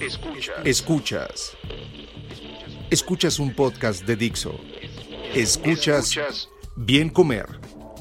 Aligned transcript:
Escuchas. 0.00 0.64
Escuchas. 0.64 1.56
Escuchas 2.90 3.38
un 3.38 3.54
podcast 3.54 4.06
de 4.06 4.16
Dixo. 4.16 4.58
Escuchas 5.34 6.48
Bien 6.74 7.10
Comer 7.10 7.46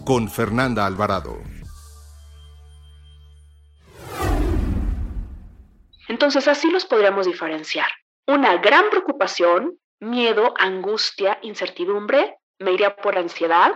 con 0.05 0.29
Fernanda 0.29 0.85
Alvarado. 0.85 1.37
Entonces 6.07 6.47
así 6.47 6.71
los 6.71 6.85
podríamos 6.85 7.25
diferenciar. 7.25 7.87
Una 8.27 8.55
gran 8.57 8.89
preocupación, 8.89 9.77
miedo, 9.99 10.53
angustia, 10.57 11.37
incertidumbre, 11.41 12.37
me 12.59 12.71
iría 12.71 12.95
por 12.95 13.17
ansiedad. 13.17 13.73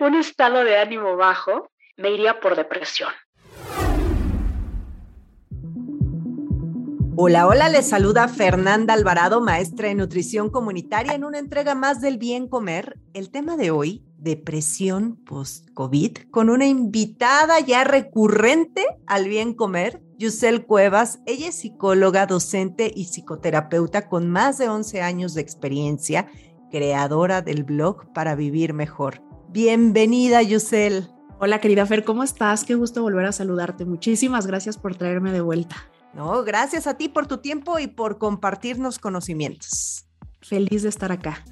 Un 0.00 0.16
estado 0.16 0.64
de 0.64 0.76
ánimo 0.76 1.16
bajo, 1.16 1.70
me 1.96 2.10
iría 2.10 2.40
por 2.40 2.56
depresión. 2.56 3.12
Hola, 7.22 7.46
hola, 7.46 7.68
les 7.68 7.86
saluda 7.86 8.28
Fernanda 8.28 8.94
Alvarado, 8.94 9.42
maestra 9.42 9.88
de 9.88 9.94
nutrición 9.94 10.48
comunitaria 10.48 11.12
en 11.12 11.22
una 11.22 11.38
entrega 11.38 11.74
más 11.74 12.00
del 12.00 12.16
bien 12.16 12.48
comer. 12.48 12.98
El 13.12 13.30
tema 13.30 13.58
de 13.58 13.70
hoy, 13.70 14.06
depresión 14.16 15.16
post-COVID, 15.26 16.30
con 16.30 16.48
una 16.48 16.66
invitada 16.66 17.60
ya 17.60 17.84
recurrente 17.84 18.86
al 19.06 19.28
bien 19.28 19.52
comer, 19.52 20.02
Yusel 20.18 20.64
Cuevas. 20.64 21.20
Ella 21.26 21.48
es 21.48 21.56
psicóloga, 21.56 22.24
docente 22.24 22.90
y 22.96 23.04
psicoterapeuta 23.04 24.08
con 24.08 24.30
más 24.30 24.56
de 24.56 24.70
11 24.70 25.02
años 25.02 25.34
de 25.34 25.42
experiencia, 25.42 26.26
creadora 26.70 27.42
del 27.42 27.64
blog 27.64 28.10
para 28.14 28.34
vivir 28.34 28.72
mejor. 28.72 29.20
Bienvenida, 29.50 30.40
Yusel. 30.40 31.10
Hola, 31.38 31.60
querida 31.60 31.84
Fer, 31.84 32.02
¿cómo 32.02 32.22
estás? 32.22 32.64
Qué 32.64 32.76
gusto 32.76 33.02
volver 33.02 33.26
a 33.26 33.32
saludarte. 33.32 33.84
Muchísimas 33.84 34.46
gracias 34.46 34.78
por 34.78 34.96
traerme 34.96 35.32
de 35.32 35.42
vuelta. 35.42 35.76
No, 36.12 36.42
gracias 36.42 36.86
a 36.86 36.94
ti 36.94 37.08
por 37.08 37.26
tu 37.26 37.38
tiempo 37.38 37.78
y 37.78 37.86
por 37.86 38.18
compartirnos 38.18 38.98
conocimientos. 38.98 40.06
Feliz 40.40 40.82
de 40.82 40.88
estar 40.88 41.12
acá. 41.12 41.44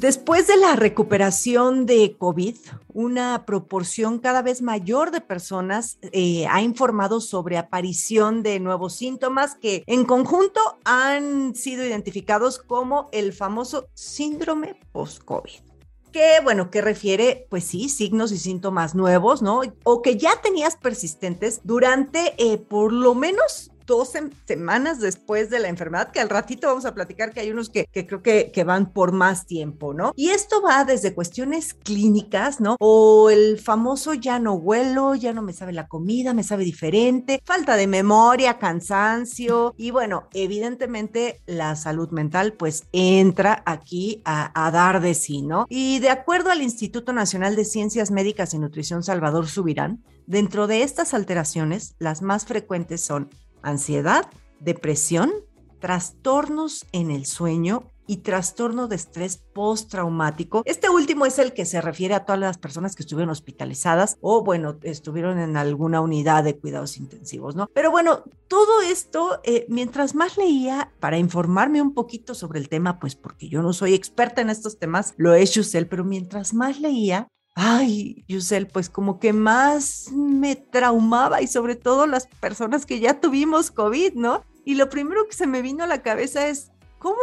Después 0.00 0.46
de 0.46 0.56
la 0.56 0.76
recuperación 0.76 1.84
de 1.84 2.16
COVID, 2.16 2.56
una 2.94 3.44
proporción 3.44 4.18
cada 4.18 4.40
vez 4.40 4.62
mayor 4.62 5.10
de 5.10 5.20
personas 5.20 5.98
eh, 6.00 6.46
ha 6.46 6.62
informado 6.62 7.20
sobre 7.20 7.58
aparición 7.58 8.42
de 8.42 8.60
nuevos 8.60 8.94
síntomas 8.94 9.56
que 9.56 9.84
en 9.86 10.06
conjunto 10.06 10.60
han 10.84 11.54
sido 11.54 11.84
identificados 11.84 12.58
como 12.58 13.10
el 13.12 13.34
famoso 13.34 13.88
síndrome 13.92 14.74
post-COVID 14.92 15.69
que, 16.10 16.40
bueno, 16.42 16.70
que 16.70 16.80
refiere, 16.80 17.46
pues 17.48 17.64
sí, 17.64 17.88
signos 17.88 18.32
y 18.32 18.38
síntomas 18.38 18.94
nuevos, 18.94 19.42
¿no? 19.42 19.62
O 19.84 20.02
que 20.02 20.16
ya 20.16 20.40
tenías 20.42 20.76
persistentes 20.76 21.60
durante 21.64 22.34
eh, 22.38 22.58
por 22.58 22.92
lo 22.92 23.14
menos 23.14 23.69
dos 23.90 24.12
semanas 24.46 25.00
después 25.00 25.50
de 25.50 25.58
la 25.58 25.68
enfermedad, 25.68 26.12
que 26.12 26.20
al 26.20 26.28
ratito 26.28 26.68
vamos 26.68 26.84
a 26.84 26.94
platicar 26.94 27.32
que 27.32 27.40
hay 27.40 27.50
unos 27.50 27.70
que, 27.70 27.88
creo 27.92 28.22
que, 28.22 28.52
que, 28.52 28.62
van 28.62 28.92
por 28.92 29.10
más 29.10 29.46
tiempo, 29.46 29.92
¿no? 29.92 30.12
Y 30.14 30.28
esto 30.30 30.62
va 30.62 30.84
desde 30.84 31.12
cuestiones 31.12 31.74
clínicas, 31.74 32.60
¿no? 32.60 32.76
O 32.78 33.30
el 33.30 33.58
famoso 33.58 34.14
ya 34.14 34.38
no 34.38 34.54
huelo, 34.54 35.16
ya 35.16 35.32
no 35.32 35.42
me 35.42 35.52
sabe 35.52 35.72
la 35.72 35.88
comida, 35.88 36.34
me 36.34 36.44
sabe 36.44 36.62
diferente, 36.62 37.42
falta 37.44 37.74
de 37.74 37.88
memoria, 37.88 38.58
cansancio 38.58 39.74
y 39.76 39.90
bueno, 39.90 40.28
evidentemente 40.34 41.40
la 41.46 41.74
salud 41.74 42.10
mental 42.10 42.52
pues 42.52 42.84
entra 42.92 43.60
aquí 43.66 44.22
a, 44.24 44.66
a 44.66 44.70
dar 44.70 45.00
de 45.00 45.14
sí, 45.14 45.42
¿no? 45.42 45.66
Y 45.68 45.98
de 45.98 46.10
acuerdo 46.10 46.52
al 46.52 46.62
Instituto 46.62 47.12
Nacional 47.12 47.56
de 47.56 47.64
Ciencias 47.64 48.12
Médicas 48.12 48.54
y 48.54 48.60
Nutrición 48.60 49.02
Salvador 49.02 49.48
Subirán, 49.48 50.04
dentro 50.28 50.68
de 50.68 50.84
estas 50.84 51.12
alteraciones, 51.12 51.96
las 51.98 52.22
más 52.22 52.46
frecuentes 52.46 53.00
son 53.00 53.30
ansiedad, 53.62 54.28
depresión, 54.60 55.32
trastornos 55.80 56.86
en 56.92 57.10
el 57.10 57.26
sueño 57.26 57.84
y 58.10 58.18
trastorno 58.18 58.88
de 58.88 58.96
estrés 58.96 59.36
postraumático. 59.54 60.62
Este 60.64 60.90
último 60.90 61.26
es 61.26 61.38
el 61.38 61.52
que 61.52 61.64
se 61.64 61.80
refiere 61.80 62.14
a 62.14 62.24
todas 62.24 62.40
las 62.40 62.58
personas 62.58 62.96
que 62.96 63.04
estuvieron 63.04 63.30
hospitalizadas 63.30 64.18
o, 64.20 64.42
bueno, 64.42 64.78
estuvieron 64.82 65.38
en 65.38 65.56
alguna 65.56 66.00
unidad 66.00 66.42
de 66.42 66.58
cuidados 66.58 66.96
intensivos, 66.96 67.54
¿no? 67.54 67.68
Pero 67.72 67.92
bueno, 67.92 68.24
todo 68.48 68.82
esto, 68.82 69.40
eh, 69.44 69.64
mientras 69.68 70.16
más 70.16 70.36
leía 70.36 70.92
para 70.98 71.18
informarme 71.18 71.80
un 71.80 71.94
poquito 71.94 72.34
sobre 72.34 72.58
el 72.58 72.68
tema, 72.68 72.98
pues 72.98 73.14
porque 73.14 73.48
yo 73.48 73.62
no 73.62 73.72
soy 73.72 73.94
experta 73.94 74.40
en 74.40 74.50
estos 74.50 74.80
temas, 74.80 75.14
lo 75.16 75.32
he 75.32 75.42
hecho 75.42 75.60
él, 75.72 75.86
pero 75.86 76.02
mientras 76.02 76.52
más 76.52 76.80
leía, 76.80 77.28
ay, 77.54 78.24
Yusel, 78.28 78.66
pues 78.66 78.88
como 78.88 79.18
que 79.18 79.32
más 79.32 80.10
me 80.12 80.56
traumaba 80.56 81.42
y 81.42 81.46
sobre 81.46 81.76
todo 81.76 82.06
las 82.06 82.26
personas 82.26 82.86
que 82.86 83.00
ya 83.00 83.20
tuvimos 83.20 83.70
COVID, 83.70 84.14
¿no? 84.14 84.42
Y 84.64 84.74
lo 84.74 84.88
primero 84.88 85.26
que 85.26 85.34
se 85.34 85.46
me 85.46 85.62
vino 85.62 85.84
a 85.84 85.86
la 85.86 86.02
cabeza 86.02 86.48
es, 86.48 86.70
¿cómo 86.98 87.16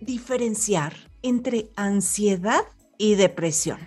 diferenciar 0.00 0.94
entre 1.22 1.70
ansiedad 1.76 2.64
y 2.98 3.14
depresión? 3.14 3.78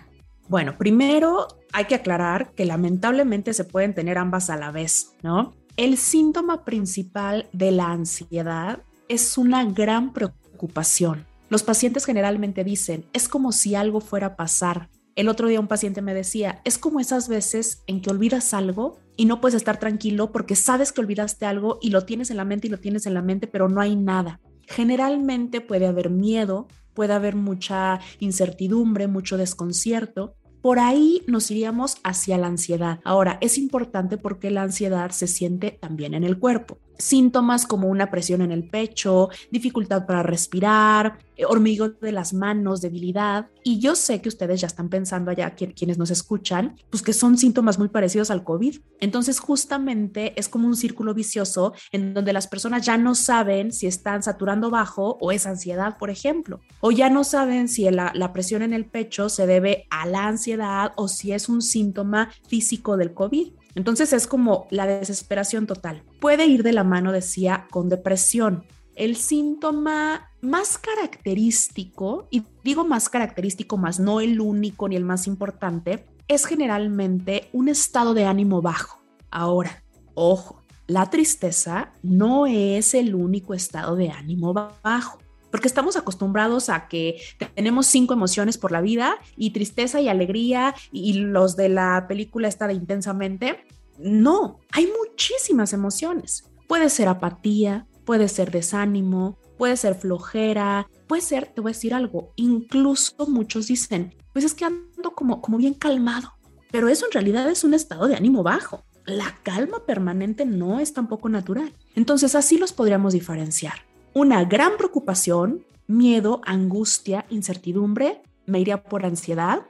Bueno, 0.48 0.76
primero 0.78 1.48
hay 1.72 1.84
que 1.84 1.94
aclarar 1.94 2.52
que 2.52 2.64
lamentablemente 2.64 3.52
se 3.54 3.64
pueden 3.64 3.94
tener 3.94 4.18
ambas 4.18 4.50
a 4.50 4.56
la 4.56 4.70
vez, 4.70 5.12
¿no? 5.22 5.54
El 5.76 5.96
síntoma 5.96 6.64
principal 6.64 7.48
de 7.52 7.70
la 7.70 7.92
ansiedad 7.92 8.82
es 9.08 9.38
una 9.38 9.64
gran 9.64 10.12
preocupación. 10.12 11.26
Los 11.50 11.62
pacientes 11.62 12.04
generalmente 12.04 12.64
dicen, 12.64 13.06
es 13.12 13.28
como 13.28 13.52
si 13.52 13.74
algo 13.74 14.00
fuera 14.00 14.28
a 14.28 14.36
pasar, 14.36 14.90
el 15.18 15.28
otro 15.28 15.48
día 15.48 15.58
un 15.58 15.66
paciente 15.66 16.00
me 16.00 16.14
decía, 16.14 16.62
es 16.64 16.78
como 16.78 17.00
esas 17.00 17.28
veces 17.28 17.82
en 17.88 18.00
que 18.00 18.08
olvidas 18.08 18.54
algo 18.54 19.00
y 19.16 19.24
no 19.24 19.40
puedes 19.40 19.56
estar 19.56 19.80
tranquilo 19.80 20.30
porque 20.30 20.54
sabes 20.54 20.92
que 20.92 21.00
olvidaste 21.00 21.44
algo 21.44 21.80
y 21.82 21.90
lo 21.90 22.04
tienes 22.04 22.30
en 22.30 22.36
la 22.36 22.44
mente 22.44 22.68
y 22.68 22.70
lo 22.70 22.78
tienes 22.78 23.04
en 23.04 23.14
la 23.14 23.22
mente, 23.22 23.48
pero 23.48 23.68
no 23.68 23.80
hay 23.80 23.96
nada. 23.96 24.40
Generalmente 24.68 25.60
puede 25.60 25.88
haber 25.88 26.10
miedo, 26.10 26.68
puede 26.94 27.14
haber 27.14 27.34
mucha 27.34 27.98
incertidumbre, 28.20 29.08
mucho 29.08 29.36
desconcierto. 29.36 30.36
Por 30.62 30.78
ahí 30.78 31.24
nos 31.26 31.50
iríamos 31.50 31.96
hacia 32.04 32.38
la 32.38 32.46
ansiedad. 32.46 33.00
Ahora, 33.02 33.38
es 33.40 33.58
importante 33.58 34.18
porque 34.18 34.52
la 34.52 34.62
ansiedad 34.62 35.10
se 35.10 35.26
siente 35.26 35.72
también 35.72 36.14
en 36.14 36.22
el 36.22 36.38
cuerpo 36.38 36.78
síntomas 36.98 37.66
como 37.66 37.88
una 37.88 38.10
presión 38.10 38.42
en 38.42 38.52
el 38.52 38.68
pecho, 38.68 39.28
dificultad 39.50 40.04
para 40.06 40.22
respirar, 40.22 41.18
eh, 41.36 41.44
hormigueo 41.46 41.90
de 41.90 42.12
las 42.12 42.34
manos, 42.34 42.80
debilidad. 42.80 43.48
Y 43.62 43.78
yo 43.78 43.94
sé 43.94 44.20
que 44.20 44.28
ustedes 44.28 44.60
ya 44.60 44.66
están 44.66 44.88
pensando 44.88 45.30
allá, 45.30 45.54
quienes 45.54 45.96
nos 45.96 46.10
escuchan, 46.10 46.76
pues 46.90 47.02
que 47.02 47.12
son 47.12 47.38
síntomas 47.38 47.78
muy 47.78 47.88
parecidos 47.88 48.30
al 48.30 48.42
COVID. 48.42 48.80
Entonces, 49.00 49.38
justamente 49.38 50.32
es 50.38 50.48
como 50.48 50.66
un 50.66 50.76
círculo 50.76 51.14
vicioso 51.14 51.72
en 51.92 52.14
donde 52.14 52.32
las 52.32 52.48
personas 52.48 52.84
ya 52.84 52.98
no 52.98 53.14
saben 53.14 53.72
si 53.72 53.86
están 53.86 54.22
saturando 54.22 54.70
bajo 54.70 55.16
o 55.20 55.30
es 55.30 55.46
ansiedad, 55.46 55.96
por 55.98 56.10
ejemplo, 56.10 56.60
o 56.80 56.90
ya 56.90 57.08
no 57.08 57.22
saben 57.22 57.68
si 57.68 57.88
la 57.88 58.32
presión 58.32 58.62
en 58.62 58.72
el 58.72 58.84
pecho 58.84 59.28
se 59.28 59.46
debe 59.46 59.86
a 59.90 60.06
la 60.06 60.26
ansiedad 60.26 60.92
o 60.96 61.08
si 61.08 61.32
es 61.32 61.48
un 61.48 61.62
síntoma 61.62 62.30
físico 62.48 62.96
del 62.96 63.14
COVID. 63.14 63.52
Entonces 63.78 64.12
es 64.12 64.26
como 64.26 64.66
la 64.70 64.88
desesperación 64.88 65.68
total. 65.68 66.02
Puede 66.18 66.46
ir 66.46 66.64
de 66.64 66.72
la 66.72 66.82
mano, 66.82 67.12
decía, 67.12 67.68
con 67.70 67.88
depresión. 67.88 68.64
El 68.96 69.14
síntoma 69.14 70.32
más 70.40 70.78
característico, 70.78 72.26
y 72.28 72.42
digo 72.64 72.84
más 72.84 73.08
característico, 73.08 73.76
más 73.76 74.00
no 74.00 74.20
el 74.20 74.40
único 74.40 74.88
ni 74.88 74.96
el 74.96 75.04
más 75.04 75.28
importante, 75.28 76.04
es 76.26 76.44
generalmente 76.44 77.50
un 77.52 77.68
estado 77.68 78.14
de 78.14 78.24
ánimo 78.24 78.62
bajo. 78.62 79.00
Ahora, 79.30 79.84
ojo, 80.14 80.60
la 80.88 81.08
tristeza 81.08 81.92
no 82.02 82.48
es 82.48 82.94
el 82.94 83.14
único 83.14 83.54
estado 83.54 83.94
de 83.94 84.10
ánimo 84.10 84.54
bajo 84.54 85.20
porque 85.50 85.68
estamos 85.68 85.96
acostumbrados 85.96 86.68
a 86.68 86.88
que 86.88 87.20
tenemos 87.54 87.86
cinco 87.86 88.14
emociones 88.14 88.58
por 88.58 88.72
la 88.72 88.80
vida 88.80 89.16
y 89.36 89.50
tristeza 89.50 90.00
y 90.00 90.08
alegría 90.08 90.74
y 90.92 91.14
los 91.14 91.56
de 91.56 91.68
la 91.68 92.06
película 92.08 92.48
esta 92.48 92.66
de 92.66 92.74
intensamente. 92.74 93.64
No, 93.98 94.60
hay 94.72 94.88
muchísimas 94.98 95.72
emociones. 95.72 96.44
Puede 96.66 96.90
ser 96.90 97.08
apatía, 97.08 97.86
puede 98.04 98.28
ser 98.28 98.50
desánimo, 98.50 99.38
puede 99.56 99.76
ser 99.76 99.94
flojera, 99.94 100.88
puede 101.06 101.22
ser, 101.22 101.46
te 101.46 101.60
voy 101.60 101.70
a 101.70 101.74
decir 101.74 101.94
algo, 101.94 102.32
incluso 102.36 103.26
muchos 103.26 103.66
dicen, 103.66 104.14
pues 104.32 104.44
es 104.44 104.54
que 104.54 104.64
ando 104.64 105.14
como, 105.14 105.40
como 105.40 105.58
bien 105.58 105.74
calmado. 105.74 106.34
Pero 106.70 106.88
eso 106.88 107.06
en 107.06 107.12
realidad 107.12 107.48
es 107.50 107.64
un 107.64 107.74
estado 107.74 108.06
de 108.06 108.14
ánimo 108.14 108.42
bajo. 108.42 108.84
La 109.06 109.34
calma 109.42 109.86
permanente 109.86 110.44
no 110.44 110.80
es 110.80 110.92
tampoco 110.92 111.30
natural. 111.30 111.72
Entonces 111.94 112.34
así 112.34 112.58
los 112.58 112.74
podríamos 112.74 113.14
diferenciar. 113.14 113.87
Una 114.18 114.44
gran 114.44 114.76
preocupación, 114.76 115.64
miedo, 115.86 116.40
angustia, 116.44 117.24
incertidumbre, 117.30 118.20
me 118.46 118.58
iría 118.58 118.82
por 118.82 119.06
ansiedad. 119.06 119.60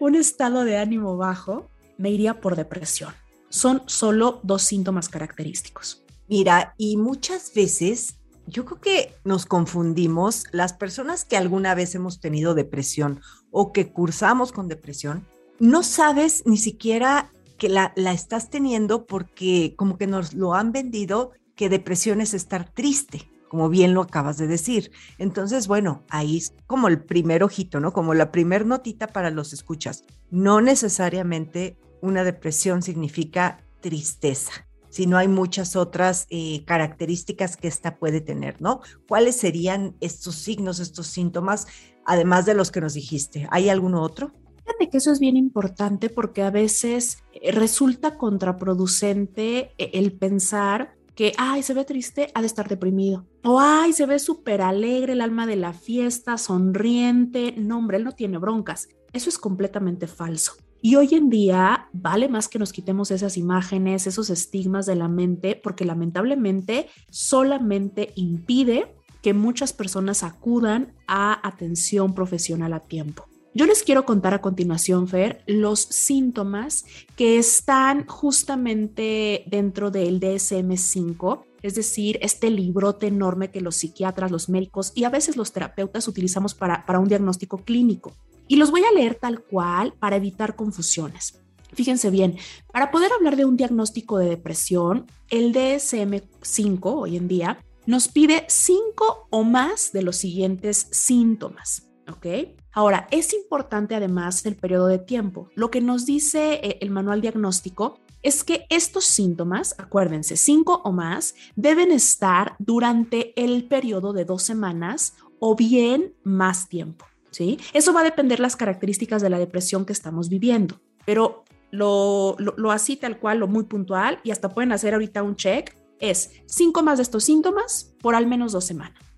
Un 0.00 0.16
estado 0.16 0.64
de 0.64 0.76
ánimo 0.76 1.16
bajo, 1.16 1.68
me 1.98 2.10
iría 2.10 2.40
por 2.40 2.56
depresión. 2.56 3.14
Son 3.48 3.84
solo 3.86 4.40
dos 4.42 4.62
síntomas 4.62 5.08
característicos. 5.08 6.02
Mira, 6.26 6.74
y 6.78 6.96
muchas 6.96 7.54
veces 7.54 8.16
yo 8.48 8.64
creo 8.64 8.80
que 8.80 9.14
nos 9.22 9.46
confundimos 9.46 10.46
las 10.50 10.72
personas 10.72 11.24
que 11.24 11.36
alguna 11.36 11.76
vez 11.76 11.94
hemos 11.94 12.18
tenido 12.18 12.54
depresión 12.54 13.20
o 13.52 13.72
que 13.72 13.92
cursamos 13.92 14.50
con 14.50 14.66
depresión, 14.66 15.28
no 15.60 15.84
sabes 15.84 16.42
ni 16.44 16.56
siquiera 16.56 17.30
que 17.56 17.68
la, 17.68 17.92
la 17.94 18.12
estás 18.12 18.50
teniendo 18.50 19.06
porque 19.06 19.74
como 19.76 19.96
que 19.96 20.08
nos 20.08 20.34
lo 20.34 20.54
han 20.54 20.72
vendido 20.72 21.30
que 21.54 21.68
depresión 21.68 22.20
es 22.20 22.34
estar 22.34 22.68
triste 22.68 23.28
como 23.52 23.68
bien 23.68 23.92
lo 23.92 24.00
acabas 24.00 24.38
de 24.38 24.46
decir. 24.46 24.92
Entonces, 25.18 25.68
bueno, 25.68 26.04
ahí 26.08 26.38
es 26.38 26.54
como 26.66 26.88
el 26.88 27.04
primer 27.04 27.44
ojito, 27.44 27.80
¿no? 27.80 27.92
Como 27.92 28.14
la 28.14 28.32
primer 28.32 28.64
notita 28.64 29.08
para 29.08 29.30
los 29.30 29.52
escuchas. 29.52 30.04
No 30.30 30.62
necesariamente 30.62 31.76
una 32.00 32.24
depresión 32.24 32.80
significa 32.80 33.62
tristeza 33.80 34.52
sino 34.88 35.16
hay 35.16 35.26
muchas 35.26 35.74
otras 35.74 36.26
eh, 36.28 36.64
características 36.66 37.56
que 37.56 37.66
esta 37.66 37.96
puede 37.96 38.20
tener, 38.20 38.60
¿no? 38.60 38.82
¿Cuáles 39.08 39.36
serían 39.36 39.96
estos 40.00 40.34
signos, 40.34 40.80
estos 40.80 41.06
síntomas, 41.06 41.66
además 42.04 42.44
de 42.44 42.52
los 42.52 42.70
que 42.70 42.82
nos 42.82 42.92
dijiste? 42.92 43.48
¿Hay 43.50 43.70
alguno 43.70 44.02
otro? 44.02 44.32
Fíjate 44.58 44.90
que 44.90 44.98
eso 44.98 45.10
es 45.10 45.18
bien 45.18 45.38
importante 45.38 46.10
porque 46.10 46.42
a 46.42 46.50
veces 46.50 47.22
eh, 47.32 47.52
resulta 47.52 48.18
contraproducente 48.18 49.72
eh, 49.78 49.90
el 49.94 50.12
pensar 50.12 50.94
que, 51.14 51.32
ay, 51.36 51.62
se 51.62 51.74
ve 51.74 51.84
triste, 51.84 52.30
ha 52.34 52.40
de 52.40 52.46
estar 52.46 52.68
deprimido. 52.68 53.26
O, 53.44 53.60
ay, 53.60 53.92
se 53.92 54.06
ve 54.06 54.18
súper 54.18 54.62
alegre, 54.62 55.12
el 55.12 55.20
alma 55.20 55.46
de 55.46 55.56
la 55.56 55.72
fiesta, 55.72 56.38
sonriente. 56.38 57.54
No, 57.56 57.78
hombre, 57.78 57.98
él 57.98 58.04
no 58.04 58.12
tiene 58.12 58.38
broncas. 58.38 58.88
Eso 59.12 59.28
es 59.28 59.38
completamente 59.38 60.06
falso. 60.06 60.54
Y 60.80 60.96
hoy 60.96 61.10
en 61.12 61.30
día 61.30 61.88
vale 61.92 62.28
más 62.28 62.48
que 62.48 62.58
nos 62.58 62.72
quitemos 62.72 63.10
esas 63.12 63.36
imágenes, 63.36 64.06
esos 64.06 64.30
estigmas 64.30 64.84
de 64.86 64.96
la 64.96 65.06
mente, 65.06 65.54
porque 65.54 65.84
lamentablemente 65.84 66.88
solamente 67.08 68.12
impide 68.16 68.92
que 69.22 69.32
muchas 69.32 69.72
personas 69.72 70.24
acudan 70.24 70.92
a 71.06 71.46
atención 71.46 72.14
profesional 72.14 72.72
a 72.72 72.80
tiempo. 72.80 73.28
Yo 73.54 73.66
les 73.66 73.82
quiero 73.82 74.06
contar 74.06 74.32
a 74.32 74.40
continuación, 74.40 75.08
Fer, 75.08 75.42
los 75.46 75.80
síntomas 75.80 76.86
que 77.16 77.36
están 77.36 78.06
justamente 78.06 79.44
dentro 79.46 79.90
del 79.90 80.20
DSM-5, 80.20 81.44
es 81.60 81.74
decir, 81.74 82.18
este 82.22 82.48
librote 82.48 83.08
enorme 83.08 83.50
que 83.50 83.60
los 83.60 83.76
psiquiatras, 83.76 84.30
los 84.30 84.48
médicos 84.48 84.92
y 84.94 85.04
a 85.04 85.10
veces 85.10 85.36
los 85.36 85.52
terapeutas 85.52 86.08
utilizamos 86.08 86.54
para, 86.54 86.86
para 86.86 86.98
un 86.98 87.08
diagnóstico 87.08 87.58
clínico. 87.58 88.14
Y 88.48 88.56
los 88.56 88.70
voy 88.70 88.84
a 88.84 88.92
leer 88.92 89.16
tal 89.16 89.44
cual 89.44 89.92
para 90.00 90.16
evitar 90.16 90.56
confusiones. 90.56 91.38
Fíjense 91.74 92.08
bien, 92.08 92.38
para 92.72 92.90
poder 92.90 93.12
hablar 93.12 93.36
de 93.36 93.44
un 93.44 93.58
diagnóstico 93.58 94.16
de 94.16 94.30
depresión, 94.30 95.06
el 95.28 95.52
DSM-5 95.52 96.80
hoy 96.82 97.18
en 97.18 97.28
día 97.28 97.58
nos 97.84 98.08
pide 98.08 98.46
cinco 98.48 99.26
o 99.30 99.44
más 99.44 99.92
de 99.92 100.02
los 100.02 100.16
siguientes 100.16 100.88
síntomas. 100.90 101.90
¿Ok? 102.08 102.26
Ahora, 102.72 103.06
es 103.10 103.34
importante 103.34 103.94
además 103.94 104.44
el 104.46 104.56
periodo 104.56 104.86
de 104.86 104.98
tiempo. 104.98 105.48
Lo 105.54 105.70
que 105.70 105.80
nos 105.80 106.06
dice 106.06 106.54
eh, 106.54 106.78
el 106.80 106.90
manual 106.90 107.20
diagnóstico 107.20 108.00
es 108.22 108.44
que 108.44 108.66
estos 108.70 109.04
síntomas, 109.04 109.74
acuérdense, 109.78 110.36
cinco 110.36 110.80
o 110.84 110.92
más, 110.92 111.34
deben 111.56 111.90
estar 111.90 112.54
durante 112.58 113.32
el 113.42 113.68
periodo 113.68 114.12
de 114.12 114.24
dos 114.24 114.42
semanas 114.42 115.14
o 115.38 115.56
bien 115.56 116.14
más 116.22 116.68
tiempo. 116.68 117.04
¿sí? 117.30 117.58
Eso 117.72 117.92
va 117.92 118.00
a 118.00 118.04
depender 118.04 118.40
las 118.40 118.56
características 118.56 119.20
de 119.22 119.30
la 119.30 119.38
depresión 119.38 119.84
que 119.84 119.92
estamos 119.92 120.28
viviendo, 120.28 120.80
pero 121.04 121.44
lo, 121.70 122.36
lo, 122.38 122.70
así 122.70 122.96
tal 122.96 123.18
cual, 123.18 123.38
lo 123.38 123.48
muy 123.48 123.64
puntual, 123.64 124.20
y 124.22 124.30
hasta 124.30 124.50
pueden 124.50 124.72
hacer 124.72 124.94
ahorita 124.94 125.22
un 125.22 125.36
check, 125.36 125.74
es 125.98 126.30
cinco 126.46 126.82
más 126.82 126.98
de 126.98 127.02
estos 127.02 127.24
síntomas 127.24 127.94
por 128.00 128.14
al 128.14 128.26
menos 128.26 128.52
dos 128.52 128.64
semanas. 128.64 129.11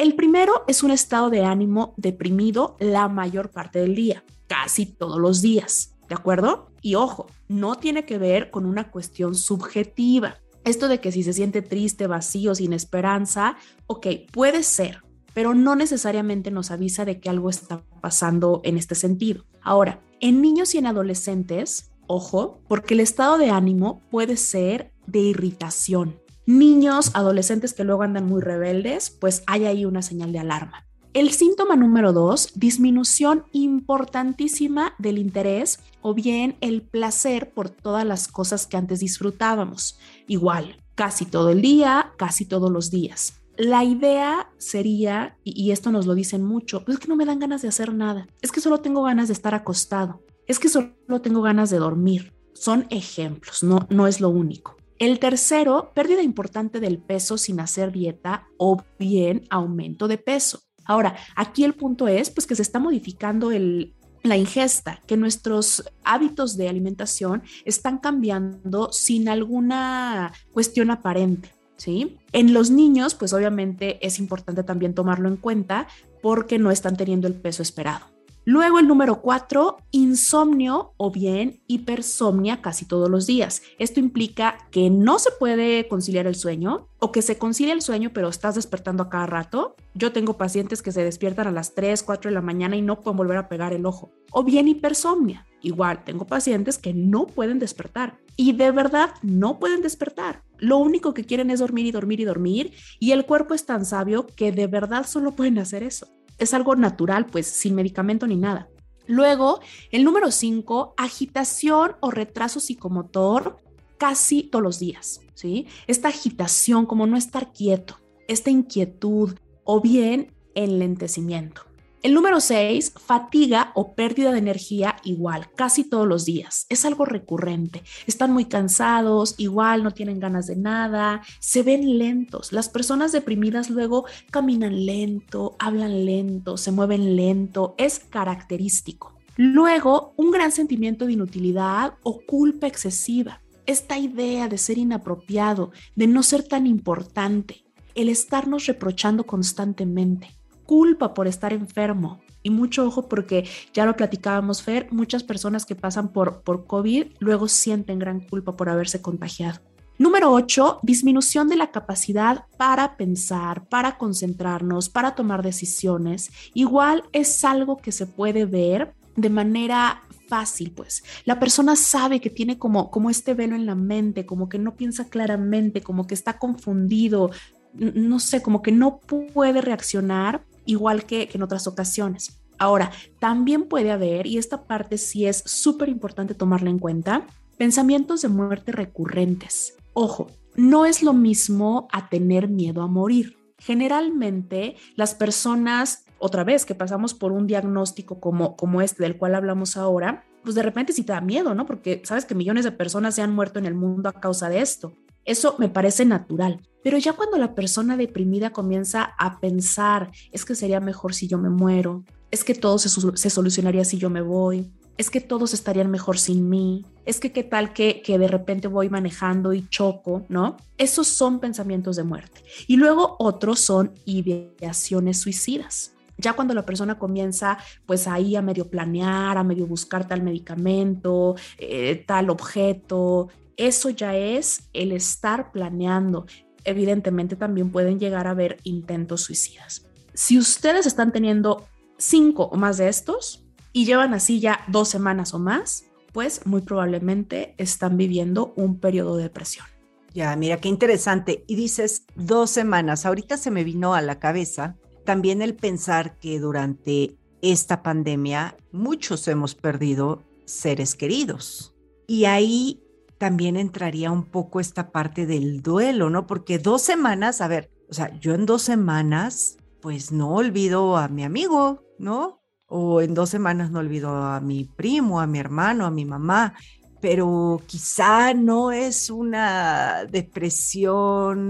El 0.00 0.14
primero 0.14 0.64
es 0.66 0.82
un 0.82 0.90
estado 0.92 1.28
de 1.28 1.44
ánimo 1.44 1.92
deprimido 1.98 2.74
la 2.80 3.06
mayor 3.08 3.50
parte 3.50 3.80
del 3.80 3.94
día, 3.94 4.24
casi 4.46 4.86
todos 4.86 5.20
los 5.20 5.42
días, 5.42 5.94
¿de 6.08 6.14
acuerdo? 6.14 6.70
Y 6.80 6.94
ojo, 6.94 7.26
no 7.48 7.74
tiene 7.74 8.06
que 8.06 8.16
ver 8.16 8.50
con 8.50 8.64
una 8.64 8.90
cuestión 8.90 9.34
subjetiva. 9.34 10.38
Esto 10.64 10.88
de 10.88 11.00
que 11.02 11.12
si 11.12 11.22
se 11.22 11.34
siente 11.34 11.60
triste, 11.60 12.06
vacío, 12.06 12.54
sin 12.54 12.72
esperanza, 12.72 13.58
ok, 13.88 14.06
puede 14.32 14.62
ser, 14.62 15.02
pero 15.34 15.52
no 15.52 15.76
necesariamente 15.76 16.50
nos 16.50 16.70
avisa 16.70 17.04
de 17.04 17.20
que 17.20 17.28
algo 17.28 17.50
está 17.50 17.82
pasando 18.00 18.62
en 18.64 18.78
este 18.78 18.94
sentido. 18.94 19.44
Ahora, 19.60 20.00
en 20.20 20.40
niños 20.40 20.74
y 20.74 20.78
en 20.78 20.86
adolescentes, 20.86 21.90
ojo, 22.06 22.62
porque 22.68 22.94
el 22.94 23.00
estado 23.00 23.36
de 23.36 23.50
ánimo 23.50 24.00
puede 24.10 24.38
ser 24.38 24.94
de 25.06 25.18
irritación. 25.18 26.19
Niños, 26.50 27.12
adolescentes 27.14 27.74
que 27.74 27.84
luego 27.84 28.02
andan 28.02 28.26
muy 28.26 28.40
rebeldes, 28.40 29.08
pues 29.10 29.44
hay 29.46 29.66
ahí 29.66 29.84
una 29.84 30.02
señal 30.02 30.32
de 30.32 30.40
alarma. 30.40 30.84
El 31.14 31.30
síntoma 31.30 31.76
número 31.76 32.12
dos, 32.12 32.50
disminución 32.56 33.44
importantísima 33.52 34.94
del 34.98 35.18
interés 35.18 35.78
o 36.02 36.12
bien 36.12 36.56
el 36.60 36.82
placer 36.82 37.52
por 37.52 37.70
todas 37.70 38.04
las 38.04 38.26
cosas 38.26 38.66
que 38.66 38.76
antes 38.76 38.98
disfrutábamos. 38.98 40.00
Igual, 40.26 40.82
casi 40.96 41.24
todo 41.24 41.50
el 41.50 41.62
día, 41.62 42.10
casi 42.16 42.46
todos 42.46 42.72
los 42.72 42.90
días. 42.90 43.34
La 43.56 43.84
idea 43.84 44.50
sería, 44.58 45.36
y, 45.44 45.70
esto 45.70 45.92
nos 45.92 46.06
lo 46.06 46.16
dicen 46.16 46.42
mucho, 46.42 46.84
pues 46.84 46.96
es 46.96 47.00
que 47.00 47.08
no 47.08 47.14
me 47.14 47.26
dan 47.26 47.38
ganas 47.38 47.62
de 47.62 47.68
hacer 47.68 47.94
nada, 47.94 48.26
es 48.42 48.50
que 48.50 48.60
solo 48.60 48.78
tengo 48.78 49.04
ganas 49.04 49.28
de 49.28 49.34
estar 49.34 49.54
acostado, 49.54 50.24
es 50.48 50.58
que 50.58 50.68
solo 50.68 51.20
tengo 51.22 51.42
ganas 51.42 51.70
de 51.70 51.78
dormir. 51.78 52.32
Son 52.54 52.86
ejemplos, 52.90 53.62
no, 53.62 53.86
no 53.88 54.08
es 54.08 54.20
lo 54.20 54.30
único. 54.30 54.79
El 55.00 55.18
tercero, 55.18 55.92
pérdida 55.94 56.22
importante 56.22 56.78
del 56.78 56.98
peso 56.98 57.38
sin 57.38 57.58
hacer 57.58 57.90
dieta 57.90 58.46
o 58.58 58.82
bien 58.98 59.46
aumento 59.48 60.08
de 60.08 60.18
peso. 60.18 60.60
Ahora, 60.84 61.16
aquí 61.34 61.64
el 61.64 61.72
punto 61.72 62.06
es 62.06 62.30
pues 62.30 62.46
que 62.46 62.54
se 62.54 62.60
está 62.60 62.78
modificando 62.78 63.50
el, 63.50 63.94
la 64.22 64.36
ingesta, 64.36 65.00
que 65.06 65.16
nuestros 65.16 65.90
hábitos 66.04 66.58
de 66.58 66.68
alimentación 66.68 67.42
están 67.64 67.96
cambiando 67.96 68.92
sin 68.92 69.30
alguna 69.30 70.34
cuestión 70.52 70.90
aparente. 70.90 71.54
¿sí? 71.78 72.18
En 72.32 72.52
los 72.52 72.70
niños, 72.70 73.14
pues 73.14 73.32
obviamente 73.32 74.06
es 74.06 74.18
importante 74.18 74.64
también 74.64 74.92
tomarlo 74.92 75.30
en 75.30 75.38
cuenta 75.38 75.88
porque 76.20 76.58
no 76.58 76.70
están 76.70 76.98
teniendo 76.98 77.26
el 77.26 77.40
peso 77.40 77.62
esperado. 77.62 78.09
Luego 78.46 78.78
el 78.78 78.88
número 78.88 79.20
cuatro, 79.20 79.76
insomnio 79.90 80.94
o 80.96 81.10
bien 81.10 81.62
hipersomnia 81.66 82.62
casi 82.62 82.86
todos 82.86 83.10
los 83.10 83.26
días. 83.26 83.62
Esto 83.78 84.00
implica 84.00 84.56
que 84.70 84.88
no 84.88 85.18
se 85.18 85.30
puede 85.38 85.86
conciliar 85.88 86.26
el 86.26 86.34
sueño 86.34 86.88
o 86.98 87.12
que 87.12 87.20
se 87.20 87.36
concilia 87.36 87.74
el 87.74 87.82
sueño 87.82 88.12
pero 88.14 88.28
estás 88.28 88.54
despertando 88.54 89.02
a 89.02 89.10
cada 89.10 89.26
rato. 89.26 89.76
Yo 89.94 90.12
tengo 90.12 90.38
pacientes 90.38 90.80
que 90.80 90.90
se 90.90 91.04
despiertan 91.04 91.48
a 91.48 91.52
las 91.52 91.74
3, 91.74 92.02
4 92.02 92.30
de 92.30 92.34
la 92.34 92.40
mañana 92.40 92.76
y 92.76 92.82
no 92.82 93.02
pueden 93.02 93.18
volver 93.18 93.36
a 93.36 93.48
pegar 93.48 93.74
el 93.74 93.84
ojo. 93.84 94.10
O 94.32 94.42
bien 94.42 94.68
hipersomnia. 94.68 95.46
Igual, 95.60 96.04
tengo 96.04 96.26
pacientes 96.26 96.78
que 96.78 96.94
no 96.94 97.26
pueden 97.26 97.58
despertar 97.58 98.18
y 98.36 98.52
de 98.52 98.70
verdad 98.70 99.10
no 99.20 99.58
pueden 99.58 99.82
despertar. 99.82 100.42
Lo 100.56 100.78
único 100.78 101.12
que 101.12 101.24
quieren 101.24 101.50
es 101.50 101.60
dormir 101.60 101.84
y 101.84 101.92
dormir 101.92 102.20
y 102.20 102.24
dormir 102.24 102.72
y 102.98 103.12
el 103.12 103.26
cuerpo 103.26 103.52
es 103.52 103.66
tan 103.66 103.84
sabio 103.84 104.26
que 104.26 104.50
de 104.50 104.66
verdad 104.66 105.06
solo 105.06 105.36
pueden 105.36 105.58
hacer 105.58 105.82
eso 105.82 106.08
es 106.40 106.54
algo 106.54 106.74
natural, 106.74 107.26
pues 107.26 107.46
sin 107.46 107.74
medicamento 107.74 108.26
ni 108.26 108.36
nada. 108.36 108.68
Luego, 109.06 109.60
el 109.90 110.04
número 110.04 110.30
5, 110.30 110.94
agitación 110.96 111.96
o 112.00 112.10
retraso 112.10 112.60
psicomotor 112.60 113.58
casi 113.98 114.42
todos 114.44 114.62
los 114.62 114.78
días, 114.78 115.20
¿sí? 115.34 115.66
Esta 115.86 116.08
agitación, 116.08 116.86
como 116.86 117.06
no 117.06 117.16
estar 117.16 117.52
quieto, 117.52 117.96
esta 118.28 118.50
inquietud 118.50 119.34
o 119.64 119.80
bien 119.80 120.32
enlentecimiento. 120.54 121.69
El 122.02 122.14
número 122.14 122.40
6, 122.40 122.94
fatiga 122.96 123.72
o 123.74 123.94
pérdida 123.94 124.32
de 124.32 124.38
energía 124.38 124.96
igual, 125.04 125.50
casi 125.54 125.84
todos 125.84 126.08
los 126.08 126.24
días. 126.24 126.64
Es 126.70 126.86
algo 126.86 127.04
recurrente. 127.04 127.82
Están 128.06 128.32
muy 128.32 128.46
cansados, 128.46 129.34
igual 129.36 129.82
no 129.82 129.90
tienen 129.90 130.18
ganas 130.18 130.46
de 130.46 130.56
nada, 130.56 131.20
se 131.40 131.62
ven 131.62 131.98
lentos. 131.98 132.52
Las 132.54 132.70
personas 132.70 133.12
deprimidas 133.12 133.68
luego 133.68 134.06
caminan 134.30 134.86
lento, 134.86 135.56
hablan 135.58 136.06
lento, 136.06 136.56
se 136.56 136.72
mueven 136.72 137.16
lento. 137.16 137.74
Es 137.76 137.98
característico. 137.98 139.14
Luego, 139.36 140.14
un 140.16 140.30
gran 140.30 140.52
sentimiento 140.52 141.04
de 141.04 141.12
inutilidad 141.12 141.96
o 142.02 142.22
culpa 142.26 142.66
excesiva. 142.66 143.42
Esta 143.66 143.98
idea 143.98 144.48
de 144.48 144.56
ser 144.56 144.78
inapropiado, 144.78 145.70
de 145.96 146.06
no 146.06 146.22
ser 146.22 146.44
tan 146.44 146.66
importante, 146.66 147.62
el 147.94 148.08
estarnos 148.08 148.64
reprochando 148.64 149.24
constantemente 149.24 150.39
culpa 150.70 151.14
por 151.14 151.26
estar 151.26 151.52
enfermo, 151.52 152.20
Y 152.44 152.50
mucho 152.50 152.86
ojo 152.86 153.08
porque 153.08 153.44
ya 153.74 153.84
lo 153.84 153.96
platicábamos, 153.96 154.62
Fer, 154.62 154.86
muchas 154.92 155.24
personas 155.24 155.66
que 155.66 155.74
pasan 155.74 156.12
por, 156.12 156.42
por 156.42 156.64
COVID 156.64 157.06
luego 157.18 157.48
sienten 157.48 157.98
gran 157.98 158.20
culpa 158.20 158.56
por 158.56 158.68
haberse 158.68 159.02
contagiado. 159.02 159.58
Número 159.98 160.30
8, 160.32 160.78
disminución 160.84 161.48
de 161.48 161.56
la 161.56 161.72
capacidad 161.72 162.44
para 162.56 162.96
pensar, 162.96 163.66
para 163.68 163.98
concentrarnos, 163.98 164.88
para 164.88 165.16
tomar 165.16 165.42
decisiones. 165.42 166.30
Igual 166.54 167.02
es 167.12 167.44
algo 167.44 167.78
que 167.78 167.90
se 167.90 168.06
puede 168.06 168.46
ver 168.46 168.94
de 169.16 169.28
manera 169.28 170.04
fácil, 170.28 170.70
pues. 170.70 171.02
La 171.24 171.40
persona 171.40 171.74
sabe 171.74 172.20
que 172.20 172.30
tiene 172.30 172.58
como, 172.58 172.92
como 172.92 173.10
este 173.10 173.34
velo 173.34 173.56
en 173.56 173.66
la 173.66 173.74
mente, 173.74 174.24
como 174.24 174.48
que 174.48 174.60
no 174.60 174.76
piensa 174.76 175.08
claramente, 175.08 175.82
como 175.82 176.06
que 176.06 176.14
está 176.14 176.38
confundido, 176.38 177.32
no 177.74 178.20
sé, 178.20 178.40
como 178.40 178.62
que 178.62 178.72
no 178.72 179.00
puede 179.00 179.60
reaccionar 179.60 180.44
igual 180.64 181.04
que, 181.04 181.28
en 181.32 181.42
otras 181.42 181.66
ocasiones. 181.66 182.40
Ahora, 182.58 182.90
también 183.18 183.64
puede 183.64 183.90
haber, 183.90 184.26
y 184.26 184.36
esta 184.36 184.64
parte 184.64 184.98
sí 184.98 185.26
es 185.26 185.42
súper 185.46 185.88
importante 185.88 186.34
tomarla 186.34 186.70
en 186.70 186.78
cuenta, 186.78 187.26
pensamientos 187.56 188.22
de 188.22 188.28
muerte 188.28 188.72
recurrentes. 188.72 189.74
Ojo, 189.94 190.28
no 190.56 190.86
es 190.86 191.02
lo 191.02 191.12
mismo 191.12 191.88
a 191.92 192.08
tener 192.08 192.48
miedo 192.48 192.82
a 192.82 192.86
morir. 192.86 193.38
Generalmente 193.58 194.76
las 194.96 195.14
personas, 195.14 196.04
otra 196.18 196.44
vez 196.44 196.64
que 196.64 196.74
pasamos 196.74 197.14
por 197.14 197.32
un 197.32 197.46
diagnóstico 197.46 198.20
como, 198.20 198.56
como 198.56 198.82
este 198.82 199.02
del 199.02 199.16
cual 199.16 199.34
hablamos 199.34 199.76
ahora, 199.76 200.24
pues 200.42 200.54
de 200.54 200.62
repente 200.62 200.92
sí 200.92 201.02
te 201.02 201.12
da 201.12 201.20
miedo, 201.20 201.54
¿no? 201.54 201.66
Porque 201.66 202.02
sabes 202.04 202.24
que 202.24 202.34
millones 202.34 202.64
de 202.64 202.72
personas 202.72 203.14
se 203.14 203.22
han 203.22 203.34
muerto 203.34 203.58
en 203.58 203.66
el 203.66 203.74
mundo 203.74 204.08
a 204.08 204.20
causa 204.20 204.48
de 204.48 204.60
esto. 204.60 204.92
Eso 205.30 205.54
me 205.58 205.68
parece 205.68 206.04
natural. 206.04 206.60
Pero 206.82 206.98
ya 206.98 207.12
cuando 207.12 207.38
la 207.38 207.54
persona 207.54 207.96
deprimida 207.96 208.50
comienza 208.50 209.14
a 209.16 209.38
pensar, 209.38 210.10
es 210.32 210.44
que 210.44 210.56
sería 210.56 210.80
mejor 210.80 211.14
si 211.14 211.28
yo 211.28 211.38
me 211.38 211.50
muero, 211.50 212.04
es 212.32 212.42
que 212.42 212.52
todo 212.52 212.78
se, 212.78 213.30
solucionaría 213.30 213.84
si 213.84 213.96
yo 213.96 214.10
me 214.10 214.22
voy, 214.22 214.72
es 214.98 215.08
que 215.08 215.20
todos 215.20 215.54
estarían 215.54 215.88
mejor 215.88 216.18
sin 216.18 216.48
mí, 216.48 216.84
es 217.06 217.20
que 217.20 217.30
qué 217.30 217.44
tal 217.44 217.72
que, 217.72 218.02
que 218.02 218.18
de 218.18 218.26
repente 218.26 218.66
voy 218.66 218.90
manejando 218.90 219.52
y 219.52 219.68
choco, 219.68 220.26
¿no? 220.28 220.56
Esos 220.78 221.06
son 221.06 221.38
pensamientos 221.38 221.94
de 221.94 222.02
muerte. 222.02 222.42
Y 222.66 222.74
luego 222.74 223.14
otros 223.20 223.60
son 223.60 223.92
ideaciones 224.06 225.20
suicidas. 225.20 225.92
Ya 226.20 226.34
cuando 226.34 226.54
la 226.54 226.66
persona 226.66 226.98
comienza 226.98 227.58
pues 227.86 228.06
ahí 228.06 228.36
a 228.36 228.42
medio 228.42 228.68
planear, 228.68 229.38
a 229.38 229.44
medio 229.44 229.66
buscar 229.66 230.06
tal 230.06 230.22
medicamento, 230.22 231.34
eh, 231.58 232.04
tal 232.06 232.30
objeto, 232.30 233.28
eso 233.56 233.90
ya 233.90 234.16
es 234.16 234.68
el 234.72 234.92
estar 234.92 235.52
planeando. 235.52 236.26
Evidentemente 236.64 237.36
también 237.36 237.70
pueden 237.70 237.98
llegar 237.98 238.26
a 238.26 238.30
haber 238.30 238.58
intentos 238.64 239.22
suicidas. 239.22 239.86
Si 240.14 240.38
ustedes 240.38 240.86
están 240.86 241.12
teniendo 241.12 241.66
cinco 241.96 242.44
o 242.44 242.56
más 242.56 242.78
de 242.78 242.88
estos 242.88 243.44
y 243.72 243.84
llevan 243.84 244.14
así 244.14 244.40
ya 244.40 244.60
dos 244.68 244.88
semanas 244.88 245.34
o 245.34 245.38
más, 245.38 245.84
pues 246.12 246.46
muy 246.46 246.62
probablemente 246.62 247.54
están 247.58 247.96
viviendo 247.96 248.52
un 248.56 248.80
periodo 248.80 249.16
de 249.16 249.24
depresión. 249.24 249.66
Ya, 250.12 250.34
mira 250.36 250.60
qué 250.60 250.68
interesante. 250.68 251.44
Y 251.46 251.54
dices 251.54 252.04
dos 252.16 252.50
semanas. 252.50 253.06
Ahorita 253.06 253.36
se 253.36 253.50
me 253.50 253.64
vino 253.64 253.94
a 253.94 254.02
la 254.02 254.18
cabeza 254.18 254.76
también 255.04 255.42
el 255.42 255.54
pensar 255.54 256.18
que 256.18 256.38
durante 256.38 257.16
esta 257.42 257.82
pandemia 257.82 258.56
muchos 258.72 259.26
hemos 259.28 259.54
perdido 259.54 260.22
seres 260.44 260.94
queridos. 260.94 261.74
Y 262.06 262.24
ahí 262.24 262.82
también 263.18 263.56
entraría 263.56 264.10
un 264.10 264.24
poco 264.24 264.60
esta 264.60 264.90
parte 264.90 265.26
del 265.26 265.62
duelo, 265.62 266.10
¿no? 266.10 266.26
Porque 266.26 266.58
dos 266.58 266.82
semanas, 266.82 267.40
a 267.40 267.48
ver, 267.48 267.70
o 267.88 267.94
sea, 267.94 268.18
yo 268.18 268.34
en 268.34 268.46
dos 268.46 268.62
semanas, 268.62 269.58
pues 269.80 270.10
no 270.10 270.34
olvido 270.34 270.96
a 270.96 271.08
mi 271.08 271.24
amigo, 271.24 271.84
¿no? 271.98 272.40
O 272.66 273.00
en 273.00 273.14
dos 273.14 273.30
semanas 273.30 273.70
no 273.70 273.80
olvido 273.80 274.14
a 274.14 274.40
mi 274.40 274.64
primo, 274.64 275.20
a 275.20 275.26
mi 275.26 275.38
hermano, 275.38 275.86
a 275.86 275.90
mi 275.90 276.04
mamá, 276.04 276.54
pero 277.00 277.62
quizá 277.66 278.34
no 278.34 278.72
es 278.72 279.10
una 279.10 280.04
depresión 280.10 281.46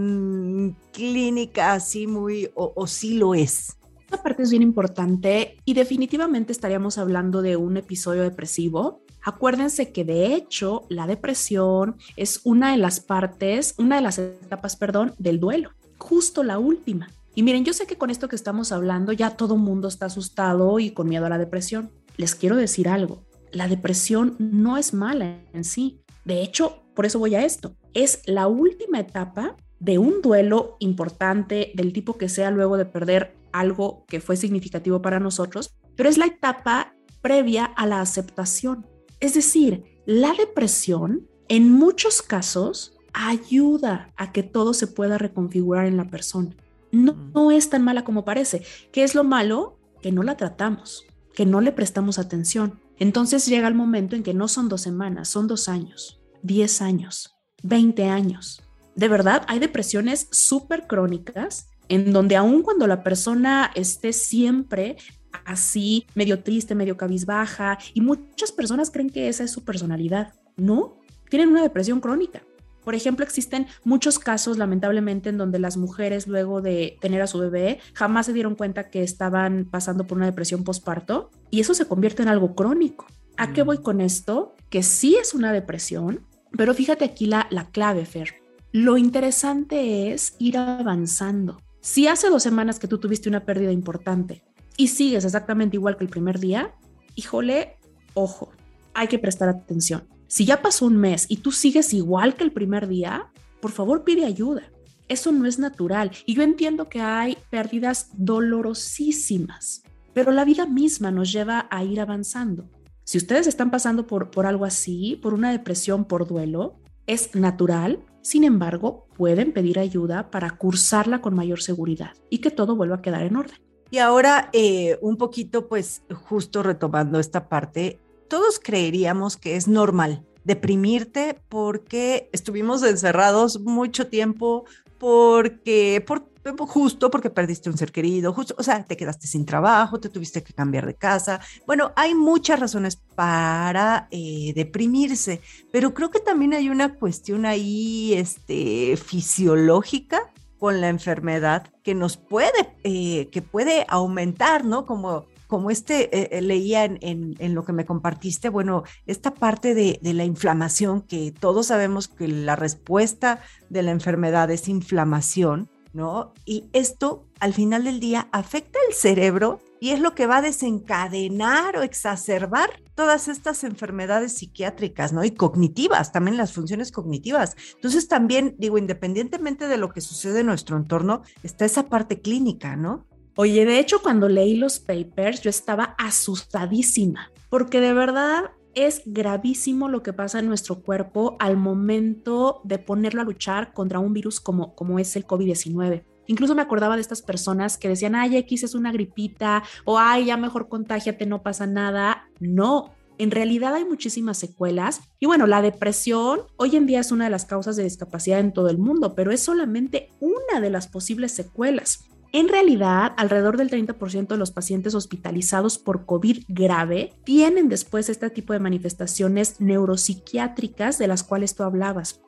clínica 0.92 1.72
así 1.72 2.06
muy, 2.06 2.50
o, 2.54 2.86
sí 2.86 3.18
lo 3.18 3.34
es. 3.34 3.76
Esta 4.00 4.22
parte 4.22 4.42
es 4.42 4.50
bien 4.50 4.62
importante 4.62 5.56
y 5.64 5.74
definitivamente 5.74 6.52
estaríamos 6.52 6.98
hablando 6.98 7.42
de 7.42 7.56
un 7.56 7.76
episodio 7.76 8.22
depresivo 8.22 9.02
Acuérdense 9.22 9.92
que 9.92 10.04
de 10.04 10.34
hecho 10.34 10.84
la 10.88 11.06
depresión 11.06 11.96
es 12.16 12.40
una 12.44 12.72
de 12.72 12.78
las 12.78 13.00
partes, 13.00 13.74
una 13.78 13.96
de 13.96 14.02
las 14.02 14.18
etapas, 14.18 14.76
perdón, 14.76 15.14
del 15.18 15.40
duelo, 15.40 15.70
justo 15.98 16.42
la 16.42 16.58
última. 16.58 17.10
Y 17.34 17.42
miren, 17.42 17.64
yo 17.64 17.72
sé 17.72 17.86
que 17.86 17.96
con 17.96 18.10
esto 18.10 18.28
que 18.28 18.36
estamos 18.36 18.72
hablando 18.72 19.12
ya 19.12 19.36
todo 19.36 19.56
mundo 19.56 19.88
está 19.88 20.06
asustado 20.06 20.78
y 20.78 20.90
con 20.90 21.08
miedo 21.08 21.26
a 21.26 21.28
la 21.28 21.38
depresión. 21.38 21.90
Les 22.16 22.34
quiero 22.34 22.56
decir 22.56 22.88
algo, 22.88 23.22
la 23.52 23.68
depresión 23.68 24.36
no 24.38 24.76
es 24.76 24.94
mala 24.94 25.42
en 25.52 25.64
sí. 25.64 26.02
De 26.24 26.42
hecho, 26.42 26.82
por 26.94 27.06
eso 27.06 27.18
voy 27.18 27.34
a 27.34 27.44
esto. 27.44 27.74
Es 27.94 28.22
la 28.26 28.46
última 28.46 29.00
etapa 29.00 29.56
de 29.78 29.98
un 29.98 30.20
duelo 30.22 30.76
importante 30.78 31.72
del 31.74 31.92
tipo 31.92 32.18
que 32.18 32.28
sea 32.28 32.50
luego 32.50 32.76
de 32.76 32.84
perder 32.84 33.36
algo 33.52 34.04
que 34.06 34.20
fue 34.20 34.36
significativo 34.36 35.02
para 35.02 35.18
nosotros, 35.18 35.74
pero 35.96 36.08
es 36.08 36.18
la 36.18 36.26
etapa 36.26 36.94
previa 37.22 37.64
a 37.64 37.86
la 37.86 38.00
aceptación. 38.00 38.86
Es 39.18 39.34
decir, 39.34 39.84
la 40.06 40.32
depresión 40.34 41.28
en 41.48 41.70
muchos 41.72 42.22
casos 42.22 42.96
ayuda 43.12 44.12
a 44.16 44.32
que 44.32 44.42
todo 44.42 44.72
se 44.72 44.86
pueda 44.86 45.18
reconfigurar 45.18 45.86
en 45.86 45.96
la 45.96 46.08
persona. 46.08 46.54
No, 46.92 47.14
no, 47.34 47.50
es 47.50 47.70
tan 47.70 47.82
mala 47.82 48.04
como 48.04 48.24
parece. 48.24 48.62
¿Qué 48.92 49.02
es 49.02 49.14
lo 49.14 49.24
malo? 49.24 49.78
Que 50.02 50.12
no 50.12 50.22
la 50.22 50.36
tratamos, 50.36 51.04
que 51.34 51.46
no 51.46 51.60
le 51.60 51.72
prestamos 51.72 52.18
atención. 52.18 52.80
Entonces 53.00 53.46
llega 53.46 53.66
el 53.66 53.74
momento 53.74 54.14
en 54.14 54.22
que 54.22 54.34
no 54.34 54.46
son 54.46 54.68
dos 54.68 54.82
semanas, 54.82 55.28
son 55.28 55.48
dos 55.48 55.68
años, 55.68 56.20
diez 56.42 56.82
años, 56.82 57.34
veinte 57.62 58.04
años. 58.04 58.62
De 58.94 59.08
verdad, 59.08 59.44
hay 59.48 59.58
depresiones 59.58 60.28
súper 60.30 60.86
crónicas 60.86 61.70
en 61.88 62.12
donde 62.12 62.36
aun 62.36 62.62
cuando 62.62 62.86
la 62.86 63.02
persona 63.02 63.70
esté 63.74 64.12
siempre 64.12 64.98
así, 65.46 66.06
medio 66.14 66.42
triste, 66.42 66.74
medio 66.74 66.96
cabizbaja, 66.96 67.78
y 67.94 68.02
muchas 68.02 68.52
personas 68.52 68.90
creen 68.90 69.10
que 69.10 69.28
esa 69.28 69.44
es 69.44 69.50
su 69.50 69.64
personalidad. 69.64 70.34
No, 70.56 71.00
tienen 71.28 71.48
una 71.48 71.62
depresión 71.62 72.00
crónica. 72.00 72.42
Por 72.84 72.94
ejemplo, 72.94 73.24
existen 73.24 73.66
muchos 73.84 74.18
casos, 74.18 74.58
lamentablemente, 74.58 75.28
en 75.28 75.38
donde 75.38 75.58
las 75.58 75.76
mujeres, 75.76 76.26
luego 76.26 76.60
de 76.62 76.96
tener 77.00 77.20
a 77.22 77.26
su 77.26 77.38
bebé, 77.38 77.78
jamás 77.94 78.26
se 78.26 78.32
dieron 78.32 78.54
cuenta 78.54 78.90
que 78.90 79.02
estaban 79.02 79.66
pasando 79.70 80.06
por 80.06 80.18
una 80.18 80.26
depresión 80.26 80.64
postparto 80.64 81.30
y 81.50 81.60
eso 81.60 81.74
se 81.74 81.86
convierte 81.86 82.22
en 82.22 82.28
algo 82.28 82.54
crónico. 82.54 83.06
¿A 83.36 83.52
qué 83.52 83.62
voy 83.62 83.78
con 83.78 84.00
esto? 84.00 84.54
Que 84.68 84.82
sí 84.82 85.16
es 85.16 85.34
una 85.34 85.52
depresión, 85.52 86.26
pero 86.56 86.74
fíjate 86.74 87.04
aquí 87.04 87.26
la, 87.26 87.46
la 87.50 87.70
clave, 87.70 88.04
Fer. 88.04 88.34
Lo 88.72 88.98
interesante 88.98 90.12
es 90.12 90.34
ir 90.38 90.58
avanzando. 90.58 91.60
Si 91.80 92.06
hace 92.06 92.28
dos 92.28 92.42
semanas 92.42 92.78
que 92.78 92.86
tú 92.86 92.98
tuviste 92.98 93.28
una 93.28 93.44
pérdida 93.44 93.72
importante 93.72 94.44
y 94.76 94.88
sigues 94.88 95.24
exactamente 95.24 95.76
igual 95.76 95.96
que 95.96 96.04
el 96.04 96.10
primer 96.10 96.38
día, 96.38 96.74
híjole, 97.14 97.76
ojo, 98.14 98.52
hay 98.94 99.08
que 99.08 99.18
prestar 99.18 99.48
atención. 99.48 100.06
Si 100.30 100.44
ya 100.44 100.62
pasó 100.62 100.86
un 100.86 100.96
mes 100.96 101.26
y 101.28 101.38
tú 101.38 101.50
sigues 101.50 101.92
igual 101.92 102.36
que 102.36 102.44
el 102.44 102.52
primer 102.52 102.86
día, 102.86 103.32
por 103.60 103.72
favor 103.72 104.04
pide 104.04 104.24
ayuda. 104.24 104.62
Eso 105.08 105.32
no 105.32 105.44
es 105.44 105.58
natural. 105.58 106.12
Y 106.24 106.34
yo 106.34 106.44
entiendo 106.44 106.88
que 106.88 107.00
hay 107.00 107.36
pérdidas 107.50 108.10
dolorosísimas, 108.12 109.82
pero 110.14 110.30
la 110.30 110.44
vida 110.44 110.66
misma 110.66 111.10
nos 111.10 111.32
lleva 111.32 111.66
a 111.68 111.82
ir 111.82 112.00
avanzando. 112.00 112.70
Si 113.02 113.18
ustedes 113.18 113.48
están 113.48 113.72
pasando 113.72 114.06
por, 114.06 114.30
por 114.30 114.46
algo 114.46 114.64
así, 114.64 115.18
por 115.20 115.34
una 115.34 115.50
depresión, 115.50 116.04
por 116.04 116.28
duelo, 116.28 116.76
es 117.08 117.34
natural. 117.34 117.98
Sin 118.22 118.44
embargo, 118.44 119.08
pueden 119.16 119.52
pedir 119.52 119.80
ayuda 119.80 120.30
para 120.30 120.50
cursarla 120.50 121.20
con 121.20 121.34
mayor 121.34 121.60
seguridad 121.60 122.12
y 122.30 122.38
que 122.38 122.52
todo 122.52 122.76
vuelva 122.76 122.96
a 122.96 123.02
quedar 123.02 123.22
en 123.22 123.34
orden. 123.34 123.58
Y 123.90 123.98
ahora, 123.98 124.48
eh, 124.52 124.96
un 125.02 125.16
poquito, 125.16 125.66
pues 125.66 126.04
justo 126.14 126.62
retomando 126.62 127.18
esta 127.18 127.48
parte, 127.48 127.98
todos 128.30 128.60
creeríamos 128.60 129.36
que 129.36 129.56
es 129.56 129.68
normal 129.68 130.24
deprimirte 130.44 131.38
porque 131.50 132.30
estuvimos 132.32 132.82
encerrados 132.82 133.60
mucho 133.60 134.06
tiempo, 134.06 134.64
porque, 134.98 136.02
por, 136.06 136.30
justo 136.66 137.10
porque 137.10 137.28
perdiste 137.28 137.68
un 137.68 137.76
ser 137.76 137.90
querido, 137.90 138.32
justo, 138.32 138.54
o 138.56 138.62
sea, 138.62 138.84
te 138.84 138.96
quedaste 138.96 139.26
sin 139.26 139.44
trabajo, 139.44 140.00
te 140.00 140.08
tuviste 140.08 140.42
que 140.42 140.54
cambiar 140.54 140.86
de 140.86 140.94
casa. 140.94 141.40
Bueno, 141.66 141.92
hay 141.96 142.14
muchas 142.14 142.60
razones 142.60 142.96
para 143.14 144.08
eh, 144.12 144.52
deprimirse, 144.54 145.40
pero 145.72 145.92
creo 145.92 146.10
que 146.10 146.20
también 146.20 146.54
hay 146.54 146.70
una 146.70 146.94
cuestión 146.94 147.44
ahí, 147.44 148.14
este, 148.14 148.96
fisiológica 148.96 150.32
con 150.58 150.80
la 150.80 150.88
enfermedad 150.88 151.66
que 151.82 151.94
nos 151.94 152.16
puede, 152.16 152.76
eh, 152.84 153.28
que 153.32 153.42
puede 153.42 153.86
aumentar, 153.88 154.64
¿no? 154.64 154.86
Como, 154.86 155.26
como 155.50 155.72
este 155.72 156.16
eh, 156.16 156.28
eh, 156.30 156.42
leía 156.42 156.84
en, 156.84 157.54
lo 157.54 157.64
que 157.64 157.72
me 157.72 157.84
compartiste, 157.84 158.48
bueno, 158.48 158.84
esta 159.06 159.34
parte 159.34 159.74
de, 159.74 159.98
de, 160.00 160.14
la 160.14 160.24
inflamación, 160.24 161.02
que 161.02 161.32
todos 161.32 161.66
sabemos 161.66 162.06
que 162.06 162.28
la 162.28 162.54
respuesta 162.54 163.40
de 163.68 163.82
la 163.82 163.90
enfermedad 163.90 164.48
es 164.52 164.68
inflamación, 164.68 165.68
¿no? 165.92 166.32
Y 166.44 166.70
esto 166.72 167.26
al 167.40 167.52
final 167.52 167.82
del 167.82 167.98
día 167.98 168.28
afecta 168.30 168.78
el 168.88 168.94
cerebro 168.94 169.58
y 169.80 169.90
es 169.90 169.98
lo 169.98 170.14
que 170.14 170.26
va 170.26 170.36
a 170.36 170.42
desencadenar 170.42 171.76
o 171.76 171.82
exacerbar 171.82 172.70
todas 172.94 173.26
estas 173.26 173.64
enfermedades 173.64 174.34
psiquiátricas, 174.34 175.12
¿no? 175.12 175.24
Y 175.24 175.32
cognitivas, 175.32 176.12
también 176.12 176.36
las 176.36 176.52
funciones 176.52 176.92
cognitivas. 176.92 177.56
Entonces 177.74 178.06
también, 178.06 178.54
digo, 178.58 178.78
independientemente 178.78 179.66
de 179.66 179.78
lo 179.78 179.90
que 179.90 180.00
sucede 180.00 180.40
en 180.40 180.46
nuestro 180.46 180.76
entorno, 180.76 181.22
está 181.42 181.64
esa 181.64 181.88
parte 181.88 182.20
clínica, 182.20 182.76
¿no? 182.76 183.06
Oye, 183.36 183.64
de 183.64 183.78
hecho, 183.78 184.02
cuando 184.02 184.28
leí 184.28 184.56
los 184.56 184.78
papers, 184.80 185.40
yo 185.40 185.50
estaba 185.50 185.94
asustadísima, 185.98 187.30
porque 187.48 187.80
de 187.80 187.92
verdad 187.92 188.50
es 188.74 189.02
gravísimo 189.04 189.88
lo 189.88 190.02
que 190.02 190.12
pasa 190.12 190.38
en 190.38 190.48
nuestro 190.48 190.82
cuerpo 190.82 191.36
al 191.40 191.56
momento 191.56 192.60
de 192.64 192.78
ponerlo 192.78 193.20
a 193.20 193.24
luchar 193.24 193.72
contra 193.72 193.98
un 193.98 194.12
virus 194.12 194.40
como, 194.40 194.74
como 194.74 194.98
es 194.98 195.16
el 195.16 195.26
COVID-19. 195.26 196.04
Incluso 196.26 196.54
me 196.54 196.62
acordaba 196.62 196.94
de 196.94 197.02
estas 197.02 197.22
personas 197.22 197.76
que 197.76 197.88
decían, 197.88 198.14
ay, 198.14 198.36
X 198.36 198.62
es 198.62 198.74
una 198.74 198.92
gripita, 198.92 199.64
o 199.84 199.98
ay, 199.98 200.26
ya 200.26 200.36
mejor 200.36 200.68
contágiate, 200.68 201.26
no 201.26 201.42
pasa 201.42 201.66
nada. 201.66 202.28
No, 202.38 202.92
en 203.18 203.30
realidad 203.32 203.74
hay 203.74 203.84
muchísimas 203.84 204.38
secuelas. 204.38 205.00
Y 205.18 205.26
bueno, 205.26 205.46
la 205.46 205.60
depresión 205.60 206.42
hoy 206.56 206.76
en 206.76 206.86
día 206.86 207.00
es 207.00 207.10
una 207.10 207.24
de 207.24 207.30
las 207.30 207.46
causas 207.46 207.74
de 207.74 207.82
discapacidad 207.82 208.38
en 208.38 208.52
todo 208.52 208.70
el 208.70 208.78
mundo, 208.78 209.14
pero 209.14 209.32
es 209.32 209.42
solamente 209.42 210.10
una 210.20 210.60
de 210.60 210.70
las 210.70 210.86
posibles 210.86 211.32
secuelas. 211.32 212.09
En 212.32 212.48
realidad, 212.48 213.12
alrededor 213.16 213.56
del 213.56 213.70
30% 213.70 214.28
de 214.28 214.36
los 214.36 214.52
pacientes 214.52 214.94
hospitalizados 214.94 215.78
por 215.78 216.06
COVID 216.06 216.44
grave 216.48 217.12
tienen 217.24 217.68
después 217.68 218.08
este 218.08 218.30
tipo 218.30 218.52
de 218.52 218.60
manifestaciones 218.60 219.60
neuropsiquiátricas 219.60 220.98
de 220.98 221.08
las 221.08 221.24
cuales 221.24 221.56
tú 221.56 221.64
hablabas. 221.64 222.20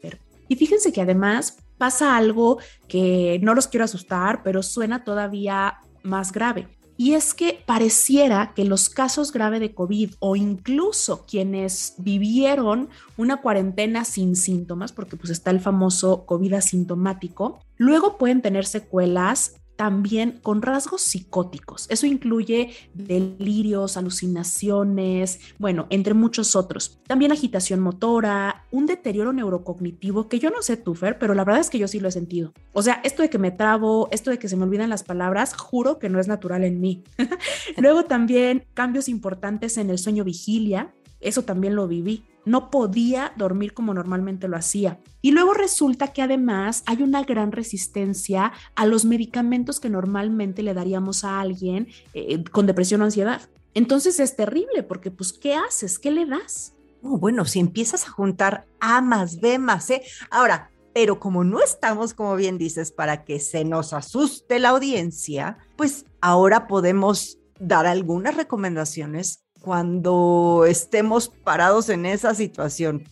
Y 0.49 0.57
fíjense 0.57 0.93
que 0.93 1.03
además 1.03 1.59
pasa 1.79 2.17
algo 2.17 2.59
que 2.89 3.39
no 3.43 3.55
los 3.55 3.69
quiero 3.69 3.85
asustar, 3.85 4.43
pero 4.43 4.63
suena 4.63 5.05
todavía 5.05 5.79
más 6.03 6.33
grave. 6.33 6.69
Y 6.97 7.15
es 7.15 7.33
que 7.33 7.63
pareciera 7.65 8.53
que 8.55 8.65
los 8.65 8.89
casos 8.89 9.33
graves 9.33 9.61
de 9.61 9.75
COVID 9.75 10.15
o 10.19 10.37
incluso 10.37 11.25
quienes 11.27 11.95
vivieron 11.99 12.91
una 13.17 13.41
cuarentena 13.41 14.05
sin 14.05 14.37
síntomas, 14.37 14.93
porque 14.93 15.17
pues 15.17 15.31
está 15.31 15.51
el 15.51 15.61
famoso 15.61 16.27
COVID 16.27 16.55
asintomático, 16.55 17.61
luego 17.77 18.19
pueden 18.19 18.43
tener 18.43 18.67
secuelas 18.67 19.62
también 19.83 20.39
con 20.43 20.63
rasgos 20.63 21.03
psicóticos. 21.03 21.91
Eso 21.91 22.07
incluye 22.07 22.71
delirios, 22.95 23.97
alucinaciones, 23.97 25.41
bueno, 25.59 25.89
entre 25.91 26.15
muchos 26.15 26.55
otros. 26.55 27.01
También 27.09 27.33
agitación 27.33 27.81
motora, 27.81 28.65
un 28.71 28.87
deterioro 28.87 29.33
neurocognitivo 29.33 30.29
que 30.29 30.39
yo 30.39 30.51
no 30.51 30.63
sé 30.63 30.77
tú, 30.77 30.95
Fer, 30.95 31.19
pero 31.19 31.35
la 31.35 31.43
verdad 31.43 31.63
es 31.63 31.69
que 31.69 31.81
yo 31.81 31.89
sí 31.89 31.99
lo 31.99 32.07
he 32.07 32.13
sentido. 32.13 32.53
O 32.73 32.81
sea, 32.81 33.01
esto 33.03 33.23
de 33.23 33.29
que 33.29 33.39
me 33.39 33.51
trabo, 33.51 34.07
esto 34.13 34.31
de 34.31 34.39
que 34.39 34.49
se 34.49 34.57
me 34.57 34.63
olvidan 34.63 34.89
las 34.89 35.03
palabras, 35.03 35.53
juro 35.53 35.99
que 35.99 36.09
no 36.09 36.21
es 36.21 36.29
natural 36.29 36.63
en 36.63 36.81
mí. 36.81 37.03
Luego 37.77 38.05
también 38.05 38.65
cambios 38.75 39.09
importantes 39.09 39.79
en 39.79 39.91
el 39.91 39.99
sueño 39.99 40.23
vigilia, 40.23 40.95
eso 41.19 41.43
también 41.43 41.75
lo 41.75 41.89
viví. 41.89 42.23
No 42.45 42.71
podía 42.71 43.33
dormir 43.37 43.75
como 43.75 43.95
normalmente 43.95 44.49
lo 44.49 44.57
hacía. 44.57 44.99
Y 45.21 45.31
luego 45.31 45.55
resulta 45.55 46.09
que 46.09 46.23
además 46.23 46.83
hay 46.87 47.03
una 47.03 47.23
gran 47.23 47.53
resistencia 47.53 48.53
a 48.75 48.87
los 48.87 49.05
medicamentos 49.05 49.81
que 49.81 49.91
normalmente 49.91 50.63
le 50.63 50.75
daríamos 50.75 51.25
a 51.25 51.41
alguien 51.41 51.89
eh, 52.15 52.43
con 52.45 52.67
depresión 52.67 53.03
o 53.03 53.05
ansiedad. 53.05 53.43
Entonces 53.75 54.21
es 54.21 54.37
terrible 54.37 54.83
porque 54.83 55.11
pues 55.11 55.33
¿qué 55.33 55.55
haces? 55.55 55.99
¿Qué 55.99 56.11
le 56.11 56.27
das? 56.27 56.75
Bueno, 57.01 57.45
si 57.45 57.59
empiezas 57.59 58.07
a 58.07 58.11
juntar 58.11 58.67
A 58.81 59.01
más 59.01 59.41
B 59.41 59.59
más 59.59 59.87
C. 59.87 60.03
Ahora, 60.31 60.71
pero 60.95 61.19
como 61.19 61.43
no 61.43 61.61
estamos, 61.63 62.15
como 62.15 62.37
bien 62.37 62.59
dices, 62.59 62.93
para 62.93 63.25
que 63.25 63.41
se 63.41 63.65
nos 63.65 63.93
asuste 63.93 64.59
la 64.59 64.71
audiencia, 64.71 65.59
pues 65.77 66.05
ahora 66.21 66.67
podemos 66.69 67.39
dar 67.59 67.87
algunas 67.87 68.37
recomendaciones 68.37 69.45
cuando 69.63 70.65
estemos 70.69 71.29
parados 71.29 71.89
en 71.89 72.05
esa 72.05 72.35
situación? 72.35 73.05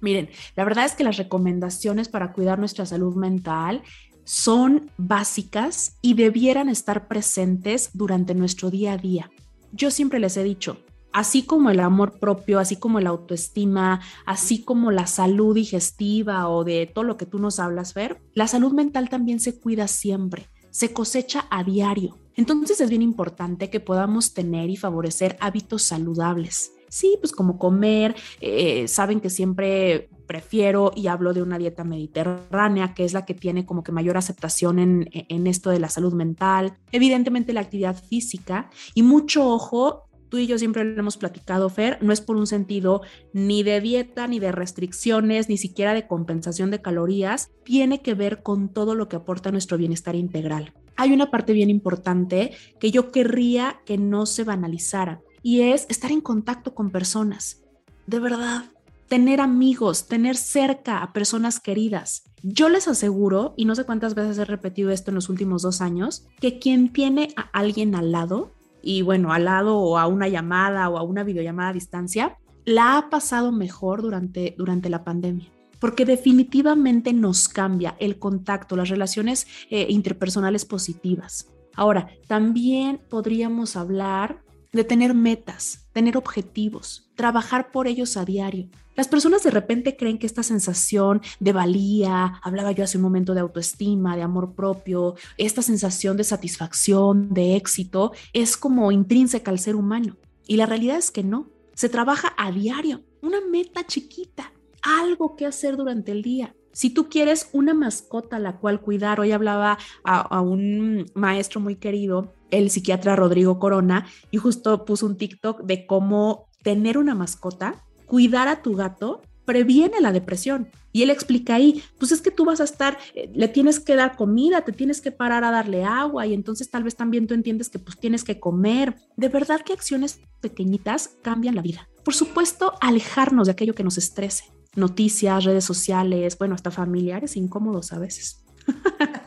Miren, 0.00 0.28
la 0.54 0.64
verdad 0.64 0.84
es 0.84 0.92
que 0.92 1.04
las 1.04 1.16
recomendaciones 1.16 2.08
para 2.08 2.32
cuidar 2.32 2.58
nuestra 2.58 2.84
salud 2.84 3.14
mental 3.14 3.82
son 4.24 4.90
básicas 4.98 5.96
y 6.02 6.14
debieran 6.14 6.68
estar 6.68 7.08
presentes 7.08 7.90
durante 7.94 8.34
nuestro 8.34 8.70
día 8.70 8.92
a 8.92 8.98
día. 8.98 9.30
Yo 9.72 9.90
siempre 9.90 10.18
les 10.18 10.36
he 10.36 10.42
dicho, 10.42 10.78
así 11.12 11.44
como 11.44 11.70
el 11.70 11.80
amor 11.80 12.18
propio, 12.18 12.58
así 12.58 12.76
como 12.76 13.00
la 13.00 13.10
autoestima, 13.10 14.00
así 14.26 14.62
como 14.62 14.90
la 14.90 15.06
salud 15.06 15.54
digestiva 15.54 16.48
o 16.48 16.64
de 16.64 16.90
todo 16.92 17.04
lo 17.04 17.16
que 17.16 17.24
tú 17.24 17.38
nos 17.38 17.58
hablas, 17.58 17.94
ver, 17.94 18.20
la 18.34 18.48
salud 18.48 18.72
mental 18.72 19.08
también 19.08 19.40
se 19.40 19.58
cuida 19.58 19.88
siempre, 19.88 20.48
se 20.74 20.92
cosecha 20.92 21.46
a 21.50 21.62
diario. 21.62 22.18
Entonces 22.34 22.80
es 22.80 22.90
bien 22.90 23.00
importante 23.00 23.70
que 23.70 23.78
podamos 23.78 24.34
tener 24.34 24.70
y 24.70 24.76
favorecer 24.76 25.36
hábitos 25.38 25.82
saludables. 25.82 26.72
Sí, 26.88 27.16
pues 27.20 27.30
como 27.30 27.58
comer, 27.58 28.16
eh, 28.40 28.88
saben 28.88 29.20
que 29.20 29.30
siempre 29.30 30.08
prefiero 30.26 30.90
y 30.96 31.06
hablo 31.06 31.32
de 31.32 31.42
una 31.42 31.58
dieta 31.58 31.84
mediterránea, 31.84 32.92
que 32.92 33.04
es 33.04 33.12
la 33.12 33.24
que 33.24 33.34
tiene 33.34 33.64
como 33.64 33.84
que 33.84 33.92
mayor 33.92 34.16
aceptación 34.16 34.80
en, 34.80 35.08
en 35.12 35.46
esto 35.46 35.70
de 35.70 35.78
la 35.78 35.88
salud 35.88 36.12
mental. 36.12 36.76
Evidentemente 36.90 37.52
la 37.52 37.60
actividad 37.60 37.94
física 37.94 38.68
y 38.94 39.04
mucho 39.04 39.48
ojo 39.48 40.08
tú 40.34 40.38
y 40.38 40.48
yo 40.48 40.58
siempre 40.58 40.82
lo 40.82 40.98
hemos 40.98 41.16
platicado, 41.16 41.70
Fer, 41.70 41.96
no 42.02 42.12
es 42.12 42.20
por 42.20 42.34
un 42.34 42.48
sentido 42.48 43.02
ni 43.32 43.62
de 43.62 43.80
dieta, 43.80 44.26
ni 44.26 44.40
de 44.40 44.50
restricciones, 44.50 45.48
ni 45.48 45.56
siquiera 45.56 45.94
de 45.94 46.08
compensación 46.08 46.72
de 46.72 46.82
calorías, 46.82 47.52
tiene 47.62 48.02
que 48.02 48.14
ver 48.14 48.42
con 48.42 48.68
todo 48.68 48.96
lo 48.96 49.08
que 49.08 49.14
aporta 49.14 49.52
nuestro 49.52 49.78
bienestar 49.78 50.16
integral 50.16 50.74
hay 50.96 51.12
una 51.12 51.30
parte 51.30 51.52
bien 51.52 51.70
importante 51.70 52.52
que 52.78 52.92
yo 52.92 53.10
querría 53.10 53.80
que 53.84 53.98
no 53.98 54.26
se 54.26 54.44
banalizara 54.44 55.20
y 55.42 55.62
es 55.62 55.86
estar 55.88 56.12
en 56.12 56.20
contacto 56.20 56.72
con 56.72 56.90
personas. 56.90 57.62
De 58.06 58.20
verdad, 58.20 58.66
tener 59.08 59.40
amigos, 59.40 60.06
tener 60.06 60.36
cerca 60.36 61.02
a 61.02 61.12
personas 61.12 61.58
queridas. 61.58 62.24
Yo 62.44 62.68
les 62.68 62.86
aseguro, 62.86 63.54
y 63.56 63.64
no 63.64 63.74
sé 63.74 63.84
cuántas 63.84 64.14
veces 64.14 64.38
he 64.38 64.44
repetido 64.44 64.92
esto 64.92 65.10
en 65.10 65.16
los 65.16 65.28
últimos 65.28 65.62
dos 65.62 65.80
años, 65.80 66.26
que 66.40 66.60
quien 66.60 66.92
tiene 66.92 67.32
a 67.36 67.42
alguien 67.58 67.96
al 67.96 68.12
lado, 68.12 68.52
y 68.84 69.02
bueno, 69.02 69.32
al 69.32 69.46
lado 69.46 69.78
o 69.78 69.98
a 69.98 70.06
una 70.06 70.28
llamada 70.28 70.88
o 70.88 70.98
a 70.98 71.02
una 71.02 71.24
videollamada 71.24 71.70
a 71.70 71.74
distancia, 71.74 72.38
la 72.64 72.98
ha 72.98 73.10
pasado 73.10 73.52
mejor 73.52 74.02
durante, 74.02 74.54
durante 74.56 74.88
la 74.90 75.04
pandemia 75.04 75.50
porque 75.84 76.06
definitivamente 76.06 77.12
nos 77.12 77.46
cambia 77.46 77.94
el 77.98 78.18
contacto, 78.18 78.74
las 78.74 78.88
relaciones 78.88 79.46
eh, 79.68 79.86
interpersonales 79.90 80.64
positivas. 80.64 81.50
Ahora, 81.74 82.08
también 82.26 83.02
podríamos 83.10 83.76
hablar 83.76 84.42
de 84.74 84.84
tener 84.84 85.14
metas, 85.14 85.86
tener 85.92 86.16
objetivos, 86.16 87.10
trabajar 87.14 87.70
por 87.70 87.86
ellos 87.86 88.16
a 88.16 88.24
diario. 88.24 88.68
Las 88.96 89.08
personas 89.08 89.42
de 89.42 89.50
repente 89.50 89.96
creen 89.96 90.18
que 90.18 90.26
esta 90.26 90.42
sensación 90.42 91.20
de 91.40 91.52
valía, 91.52 92.40
hablaba 92.42 92.72
yo 92.72 92.84
hace 92.84 92.98
un 92.98 93.02
momento 93.02 93.34
de 93.34 93.40
autoestima, 93.40 94.16
de 94.16 94.22
amor 94.22 94.54
propio, 94.54 95.16
esta 95.36 95.62
sensación 95.62 96.16
de 96.16 96.24
satisfacción, 96.24 97.32
de 97.34 97.56
éxito, 97.56 98.12
es 98.32 98.56
como 98.56 98.92
intrínseca 98.92 99.50
al 99.50 99.58
ser 99.58 99.74
humano. 99.74 100.16
Y 100.46 100.56
la 100.56 100.66
realidad 100.66 100.98
es 100.98 101.10
que 101.10 101.24
no, 101.24 101.48
se 101.74 101.88
trabaja 101.88 102.34
a 102.36 102.52
diario, 102.52 103.02
una 103.20 103.40
meta 103.40 103.84
chiquita, 103.84 104.52
algo 104.82 105.34
que 105.34 105.46
hacer 105.46 105.76
durante 105.76 106.12
el 106.12 106.22
día. 106.22 106.54
Si 106.74 106.90
tú 106.90 107.08
quieres 107.08 107.48
una 107.52 107.72
mascota 107.72 108.36
a 108.36 108.40
la 108.40 108.58
cual 108.58 108.80
cuidar, 108.80 109.20
hoy 109.20 109.30
hablaba 109.30 109.78
a, 110.02 110.40
un 110.40 111.06
maestro 111.14 111.60
muy 111.60 111.76
querido, 111.76 112.34
el 112.58 112.70
psiquiatra 112.70 113.16
Rodrigo 113.16 113.58
Corona, 113.58 114.06
y 114.30 114.38
justo 114.38 114.84
puso 114.84 115.06
un 115.06 115.16
TikTok 115.16 115.62
de 115.62 115.86
cómo 115.86 116.48
tener 116.62 116.98
una 116.98 117.14
mascota, 117.14 117.84
cuidar 118.06 118.48
a 118.48 118.62
tu 118.62 118.74
gato, 118.74 119.22
previene 119.44 120.00
la 120.00 120.12
depresión. 120.12 120.68
Y 120.92 121.02
él 121.02 121.10
explica 121.10 121.56
ahí, 121.56 121.82
pues 121.98 122.12
es 122.12 122.22
que 122.22 122.30
tú 122.30 122.44
vas 122.44 122.60
a 122.60 122.64
estar, 122.64 122.96
eh, 123.14 123.30
le 123.34 123.48
tienes 123.48 123.80
que 123.80 123.96
dar 123.96 124.16
comida, 124.16 124.62
te 124.62 124.72
tienes 124.72 125.00
que 125.00 125.10
parar 125.10 125.44
a 125.44 125.50
darle 125.50 125.84
agua 125.84 126.26
y 126.26 126.32
entonces 126.32 126.70
tal 126.70 126.84
vez 126.84 126.94
también 126.94 127.26
tú 127.26 127.34
entiendes 127.34 127.68
que 127.68 127.78
pues 127.78 127.98
tienes 127.98 128.22
que 128.22 128.38
comer. 128.38 128.94
De 129.16 129.28
verdad 129.28 129.60
que 129.62 129.72
acciones 129.72 130.20
pequeñitas 130.40 131.16
cambian 131.22 131.56
la 131.56 131.62
vida. 131.62 131.88
Por 132.04 132.14
supuesto, 132.14 132.74
alejarnos 132.80 133.48
de 133.48 133.52
aquello 133.52 133.74
que 133.74 133.82
nos 133.84 133.98
estrese 133.98 134.54
noticias, 134.76 135.44
redes 135.44 135.64
sociales, 135.64 136.36
bueno, 136.38 136.54
hasta 136.54 136.70
familiares 136.70 137.36
incómodos 137.36 137.92
a 137.92 137.98
veces. 137.98 138.44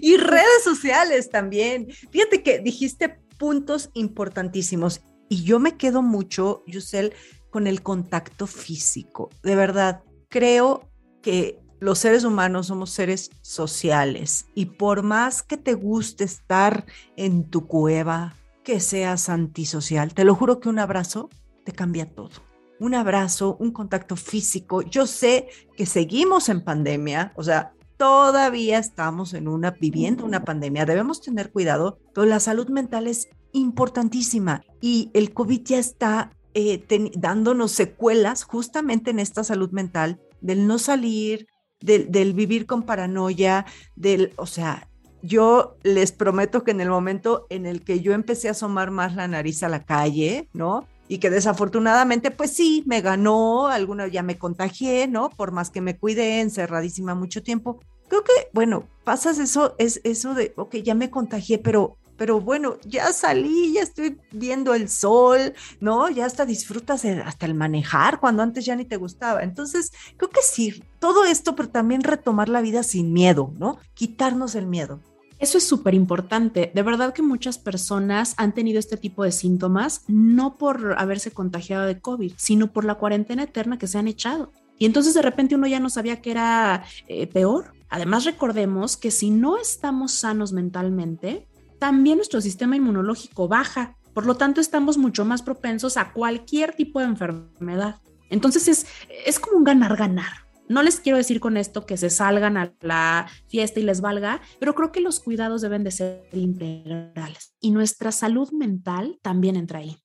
y 0.00 0.16
redes 0.16 0.64
sociales 0.64 1.30
también. 1.30 1.88
Fíjate 2.10 2.42
que 2.42 2.58
dijiste 2.58 3.20
puntos 3.38 3.90
importantísimos 3.94 5.02
y 5.28 5.44
yo 5.44 5.58
me 5.58 5.76
quedo 5.76 6.02
mucho, 6.02 6.62
Yusel, 6.66 7.12
con 7.50 7.66
el 7.66 7.82
contacto 7.82 8.46
físico. 8.46 9.30
De 9.42 9.56
verdad, 9.56 10.02
creo 10.28 10.88
que 11.22 11.58
los 11.80 11.98
seres 11.98 12.24
humanos 12.24 12.68
somos 12.68 12.90
seres 12.90 13.30
sociales 13.40 14.46
y 14.54 14.66
por 14.66 15.02
más 15.02 15.42
que 15.42 15.56
te 15.56 15.74
guste 15.74 16.24
estar 16.24 16.86
en 17.16 17.48
tu 17.50 17.66
cueva, 17.66 18.36
que 18.62 18.78
seas 18.78 19.28
antisocial, 19.28 20.14
te 20.14 20.24
lo 20.24 20.34
juro 20.34 20.60
que 20.60 20.68
un 20.68 20.78
abrazo 20.78 21.28
te 21.64 21.72
cambia 21.72 22.06
todo 22.06 22.52
un 22.82 22.96
abrazo, 22.96 23.56
un 23.60 23.70
contacto 23.70 24.16
físico. 24.16 24.82
Yo 24.82 25.06
sé 25.06 25.46
que 25.76 25.86
seguimos 25.86 26.48
en 26.48 26.64
pandemia, 26.64 27.32
o 27.36 27.44
sea, 27.44 27.74
todavía 28.02 28.80
estamos 28.80 29.32
en 29.32 29.46
una 29.46 29.70
viviendo 29.70 30.24
una 30.24 30.44
pandemia, 30.44 30.84
debemos 30.84 31.20
tener 31.20 31.52
cuidado, 31.52 32.00
pero 32.12 32.26
la 32.26 32.40
salud 32.40 32.68
mental 32.68 33.06
es 33.06 33.28
importantísima 33.52 34.64
y 34.80 35.12
el 35.14 35.32
COVID 35.32 35.62
ya 35.62 35.78
está 35.78 36.32
eh, 36.52 36.84
dándonos 37.14 37.70
secuelas 37.70 38.42
justamente 38.42 39.12
en 39.12 39.20
esta 39.20 39.44
salud 39.44 39.70
mental 39.70 40.20
del 40.40 40.66
no 40.66 40.80
salir, 40.80 41.46
del, 41.80 42.10
del 42.10 42.32
vivir 42.32 42.66
con 42.66 42.82
paranoia, 42.82 43.66
del, 43.94 44.32
o 44.34 44.46
sea, 44.46 44.88
yo 45.22 45.76
les 45.84 46.10
prometo 46.10 46.64
que 46.64 46.72
en 46.72 46.80
el 46.80 46.90
momento 46.90 47.46
en 47.50 47.66
el 47.66 47.84
que 47.84 48.00
yo 48.00 48.14
empecé 48.14 48.48
a 48.48 48.50
asomar 48.50 48.90
más 48.90 49.14
la 49.14 49.28
nariz 49.28 49.62
a 49.62 49.68
la 49.68 49.84
calle, 49.84 50.48
¿no? 50.52 50.88
Y 51.06 51.18
que 51.18 51.30
desafortunadamente, 51.30 52.32
pues 52.32 52.52
sí, 52.52 52.82
me 52.84 53.00
ganó, 53.00 53.68
alguna 53.68 54.08
ya 54.08 54.24
me 54.24 54.38
contagié, 54.38 55.06
¿no? 55.06 55.30
Por 55.30 55.52
más 55.52 55.70
que 55.70 55.80
me 55.80 55.96
cuidé 55.96 56.40
encerradísima 56.40 57.14
mucho 57.14 57.44
tiempo. 57.44 57.78
Creo 58.12 58.24
que, 58.24 58.50
bueno, 58.52 58.90
pasas 59.04 59.38
eso, 59.38 59.74
es 59.78 60.02
eso 60.04 60.34
de, 60.34 60.52
ok, 60.58 60.76
ya 60.84 60.94
me 60.94 61.08
contagié, 61.08 61.56
pero 61.56 61.96
pero 62.18 62.42
bueno, 62.42 62.76
ya 62.84 63.10
salí, 63.10 63.72
ya 63.72 63.80
estoy 63.80 64.18
viendo 64.32 64.74
el 64.74 64.90
sol, 64.90 65.54
¿no? 65.80 66.10
Ya 66.10 66.26
hasta 66.26 66.44
disfrutas 66.44 67.06
hasta 67.06 67.46
el 67.46 67.54
manejar 67.54 68.20
cuando 68.20 68.42
antes 68.42 68.66
ya 68.66 68.76
ni 68.76 68.84
te 68.84 68.98
gustaba. 68.98 69.42
Entonces, 69.42 69.92
creo 70.18 70.28
que 70.28 70.42
sí, 70.42 70.84
todo 70.98 71.24
esto, 71.24 71.56
pero 71.56 71.70
también 71.70 72.02
retomar 72.02 72.50
la 72.50 72.60
vida 72.60 72.82
sin 72.82 73.14
miedo, 73.14 73.54
¿no? 73.58 73.78
Quitarnos 73.94 74.56
el 74.56 74.66
miedo. 74.66 75.00
Eso 75.38 75.56
es 75.56 75.66
súper 75.66 75.94
importante. 75.94 76.70
De 76.74 76.82
verdad 76.82 77.14
que 77.14 77.22
muchas 77.22 77.56
personas 77.56 78.34
han 78.36 78.52
tenido 78.52 78.78
este 78.78 78.98
tipo 78.98 79.24
de 79.24 79.32
síntomas 79.32 80.04
no 80.06 80.58
por 80.58 80.96
haberse 80.98 81.30
contagiado 81.30 81.86
de 81.86 81.98
COVID, 81.98 82.34
sino 82.36 82.74
por 82.74 82.84
la 82.84 82.96
cuarentena 82.96 83.44
eterna 83.44 83.78
que 83.78 83.86
se 83.86 83.96
han 83.96 84.06
echado. 84.06 84.52
Y 84.82 84.84
entonces 84.84 85.14
de 85.14 85.22
repente 85.22 85.54
uno 85.54 85.68
ya 85.68 85.78
no 85.78 85.90
sabía 85.90 86.20
que 86.20 86.32
era 86.32 86.84
eh, 87.06 87.28
peor. 87.28 87.72
Además 87.92 88.24
recordemos 88.24 88.96
que 88.96 89.10
si 89.10 89.28
no 89.28 89.58
estamos 89.58 90.12
sanos 90.12 90.54
mentalmente, 90.54 91.46
también 91.78 92.16
nuestro 92.16 92.40
sistema 92.40 92.74
inmunológico 92.74 93.48
baja. 93.48 93.98
Por 94.14 94.24
lo 94.24 94.34
tanto, 94.38 94.62
estamos 94.62 94.96
mucho 94.96 95.26
más 95.26 95.42
propensos 95.42 95.98
a 95.98 96.14
cualquier 96.14 96.74
tipo 96.74 97.00
de 97.00 97.04
enfermedad. 97.04 97.96
Entonces 98.30 98.66
es, 98.68 98.86
es 99.26 99.38
como 99.38 99.58
un 99.58 99.64
ganar-ganar. 99.64 100.32
No 100.70 100.82
les 100.82 101.00
quiero 101.00 101.18
decir 101.18 101.38
con 101.38 101.58
esto 101.58 101.84
que 101.84 101.98
se 101.98 102.08
salgan 102.08 102.56
a 102.56 102.72
la 102.80 103.28
fiesta 103.46 103.78
y 103.78 103.82
les 103.82 104.00
valga, 104.00 104.40
pero 104.58 104.74
creo 104.74 104.90
que 104.90 105.02
los 105.02 105.20
cuidados 105.20 105.60
deben 105.60 105.84
de 105.84 105.90
ser 105.90 106.26
integrales 106.32 107.54
y 107.60 107.72
nuestra 107.72 108.10
salud 108.10 108.50
mental 108.52 109.18
también 109.20 109.56
entra 109.56 109.80
ahí. 109.80 109.98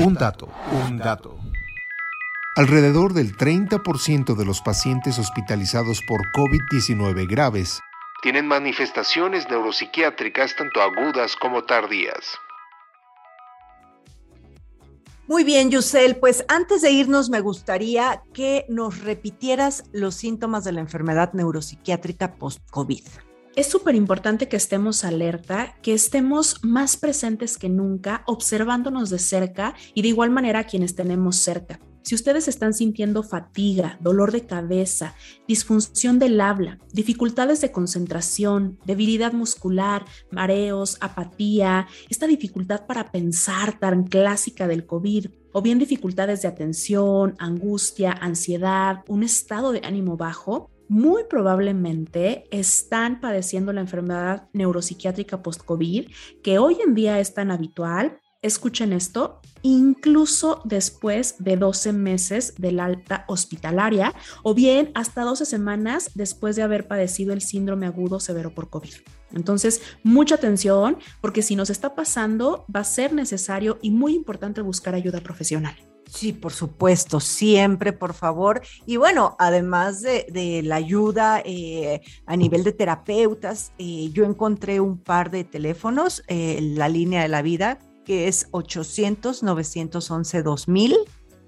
Un 0.00 0.14
dato, 0.14 0.48
un 0.88 0.96
dato. 0.96 1.38
Alrededor 2.56 3.12
del 3.12 3.36
30% 3.36 4.34
de 4.34 4.46
los 4.46 4.62
pacientes 4.62 5.18
hospitalizados 5.18 6.00
por 6.08 6.22
COVID-19 6.32 7.28
graves 7.28 7.80
tienen 8.22 8.48
manifestaciones 8.48 9.46
neuropsiquiátricas 9.50 10.56
tanto 10.56 10.80
agudas 10.80 11.36
como 11.36 11.64
tardías. 11.64 12.38
Muy 15.28 15.44
bien, 15.44 15.70
Yusel, 15.70 16.16
pues 16.16 16.46
antes 16.48 16.80
de 16.80 16.92
irnos 16.92 17.28
me 17.28 17.40
gustaría 17.40 18.22
que 18.32 18.64
nos 18.70 19.02
repitieras 19.02 19.84
los 19.92 20.14
síntomas 20.14 20.64
de 20.64 20.72
la 20.72 20.80
enfermedad 20.80 21.34
neuropsiquiátrica 21.34 22.36
post-COVID. 22.36 23.04
Es 23.54 23.68
súper 23.68 23.94
importante 23.94 24.48
que 24.48 24.56
estemos 24.56 25.04
alerta, 25.04 25.74
que 25.82 25.92
estemos 25.92 26.64
más 26.64 26.96
presentes 26.96 27.58
que 27.58 27.68
nunca, 27.68 28.22
observándonos 28.26 29.10
de 29.10 29.18
cerca 29.18 29.74
y 29.92 30.00
de 30.00 30.08
igual 30.08 30.30
manera 30.30 30.60
a 30.60 30.64
quienes 30.64 30.94
tenemos 30.94 31.36
cerca. 31.36 31.80
Si 32.06 32.14
ustedes 32.14 32.46
están 32.46 32.72
sintiendo 32.72 33.24
fatiga, 33.24 33.98
dolor 34.00 34.30
de 34.30 34.46
cabeza, 34.46 35.16
disfunción 35.48 36.20
del 36.20 36.40
habla, 36.40 36.78
dificultades 36.92 37.60
de 37.60 37.72
concentración, 37.72 38.78
debilidad 38.84 39.32
muscular, 39.32 40.04
mareos, 40.30 40.98
apatía, 41.00 41.88
esta 42.08 42.28
dificultad 42.28 42.86
para 42.86 43.10
pensar 43.10 43.80
tan 43.80 44.04
clásica 44.04 44.68
del 44.68 44.86
COVID, 44.86 45.26
o 45.52 45.62
bien 45.62 45.80
dificultades 45.80 46.42
de 46.42 46.48
atención, 46.48 47.34
angustia, 47.40 48.12
ansiedad, 48.12 49.02
un 49.08 49.24
estado 49.24 49.72
de 49.72 49.80
ánimo 49.82 50.16
bajo, 50.16 50.70
muy 50.88 51.24
probablemente 51.28 52.44
están 52.52 53.20
padeciendo 53.20 53.72
la 53.72 53.80
enfermedad 53.80 54.48
neuropsiquiátrica 54.52 55.42
post-COVID, 55.42 56.06
que 56.44 56.58
hoy 56.60 56.76
en 56.86 56.94
día 56.94 57.18
es 57.18 57.34
tan 57.34 57.50
habitual 57.50 58.20
escuchen 58.46 58.92
esto, 58.92 59.40
incluso 59.62 60.62
después 60.64 61.36
de 61.38 61.56
12 61.56 61.92
meses 61.92 62.54
del 62.56 62.80
alta 62.80 63.24
hospitalaria 63.28 64.14
o 64.42 64.54
bien 64.54 64.90
hasta 64.94 65.22
12 65.22 65.44
semanas 65.44 66.10
después 66.14 66.56
de 66.56 66.62
haber 66.62 66.86
padecido 66.86 67.32
el 67.32 67.42
síndrome 67.42 67.86
agudo 67.86 68.20
severo 68.20 68.54
por 68.54 68.70
COVID. 68.70 68.94
Entonces, 69.34 69.82
mucha 70.02 70.36
atención 70.36 70.98
porque 71.20 71.42
si 71.42 71.56
nos 71.56 71.70
está 71.70 71.94
pasando 71.94 72.64
va 72.74 72.80
a 72.80 72.84
ser 72.84 73.12
necesario 73.12 73.78
y 73.82 73.90
muy 73.90 74.14
importante 74.14 74.60
buscar 74.60 74.94
ayuda 74.94 75.20
profesional. 75.20 75.76
Sí, 76.08 76.32
por 76.32 76.52
supuesto, 76.52 77.18
siempre, 77.18 77.92
por 77.92 78.14
favor. 78.14 78.62
Y 78.86 78.96
bueno, 78.96 79.34
además 79.40 80.02
de, 80.02 80.62
la 80.64 80.76
ayuda 80.76 81.42
eh, 81.44 82.00
a 82.26 82.36
nivel 82.36 82.62
de 82.62 82.72
terapeutas, 82.72 83.72
eh, 83.78 84.10
yo 84.12 84.24
encontré 84.24 84.78
un 84.78 84.98
par 84.98 85.30
de 85.30 85.42
teléfonos, 85.42 86.22
eh, 86.28 86.60
la 86.62 86.88
línea 86.88 87.22
de 87.22 87.28
la 87.28 87.42
vida, 87.42 87.80
que 88.06 88.28
es 88.28 88.50
800-911-2000. 88.52 90.96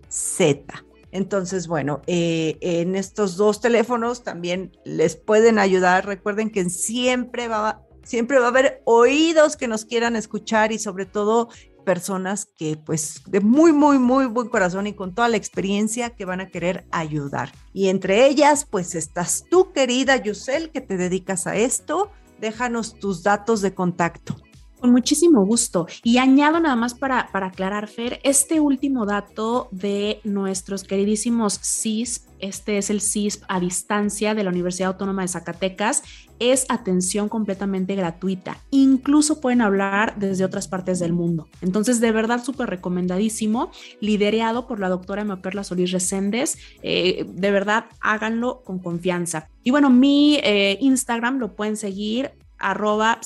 Z. 0.10 0.86
Entonces, 1.14 1.68
bueno, 1.68 2.02
eh, 2.08 2.58
en 2.62 2.96
estos 2.96 3.38
dos 3.38 3.62
teléfonos 3.62 4.24
también 4.24 4.76
les 4.84 5.16
pueden 5.16 5.60
ayudar. 5.60 6.08
Recuerden 6.08 6.50
que 6.50 6.68
siempre 6.72 7.48
va, 7.48 7.84
siempre 8.04 8.40
va 8.40 8.46
a 8.46 8.50
haber 8.50 8.82
oídos 8.86 9.56
que 9.56 9.68
nos 9.68 9.86
quieran 9.86 10.16
escuchar 10.16 10.72
y 10.72 10.80
sobre 10.80 11.06
todo 11.06 11.50
personas 11.86 12.46
que 12.46 12.78
pues 12.84 13.22
de 13.28 13.42
muy, 13.42 13.72
muy, 13.72 14.00
muy 14.00 14.26
buen 14.26 14.50
corazón 14.50 14.88
y 14.88 14.94
con 14.94 15.14
toda 15.14 15.30
la 15.30 15.38
experiencia 15.38 16.10
que 16.10 16.26
van 16.26 16.42
a 16.42 16.48
querer 16.48 16.88
ayudar. 16.90 17.52
Y 17.74 17.90
entre 17.90 18.26
ellas, 18.26 18.66
pues 18.68 18.96
estás 18.96 19.46
tú, 19.52 19.72
querida 19.72 20.18
Yusel, 20.18 20.72
que 20.72 20.82
te 20.82 20.98
dedicas 20.98 21.46
a 21.46 21.56
esto. 21.56 22.10
Déjanos 22.40 22.98
tus 22.98 23.22
datos 23.22 23.62
de 23.62 23.76
contacto. 23.76 24.36
Con 24.84 24.92
muchísimo 24.92 25.46
gusto. 25.46 25.88
Y 26.04 26.18
añado 26.18 26.60
nada 26.60 26.76
más 26.76 26.94
para, 26.94 27.30
para 27.32 27.48
aclarar, 27.48 27.88
Fer, 27.88 28.20
este 28.24 28.60
último 28.60 29.06
dato 29.06 29.70
de 29.72 30.20
nuestros 30.26 30.84
queridísimos 30.84 31.58
CISP, 31.64 32.28
este 32.40 32.78
es 32.78 32.90
el 32.90 33.00
CISP 33.00 33.46
a 33.48 33.62
distancia 33.62 34.36
de 34.36 34.44
la 34.44 34.50
Universidad 34.50 34.90
Autónoma 34.90 35.22
de 35.22 35.30
Zacatecas, 35.30 36.04
es 36.40 36.66
atención 36.68 37.30
completamente 37.30 37.96
gratuita. 37.96 38.58
Incluso 38.72 39.40
pueden 39.40 39.62
hablar 39.62 40.16
desde 40.18 40.44
otras 40.44 40.68
partes 40.68 41.00
del 41.00 41.14
mundo. 41.14 41.48
Entonces, 41.62 42.02
de 42.02 42.12
verdad, 42.12 42.44
súper 42.44 42.70
recomendadísimo, 42.70 43.72
liderado 44.02 44.68
por 44.68 44.82
la 44.82 44.90
doctora 44.90 45.22
Emma 45.22 45.42
Perla 45.42 45.64
Solís 45.64 45.94
Reséndez. 45.94 46.58
Eh, 46.82 47.26
de 47.26 47.52
verdad, 47.52 47.86
háganlo 48.02 48.64
con 48.66 48.80
confianza. 48.80 49.48
Y 49.64 49.72
bueno, 49.72 49.90
mi 49.90 50.42
eh, 50.44 50.78
Instagram 50.82 51.38
lo 51.38 51.56
pueden 51.56 51.78
seguir 51.78 52.32
arroba 52.58 53.20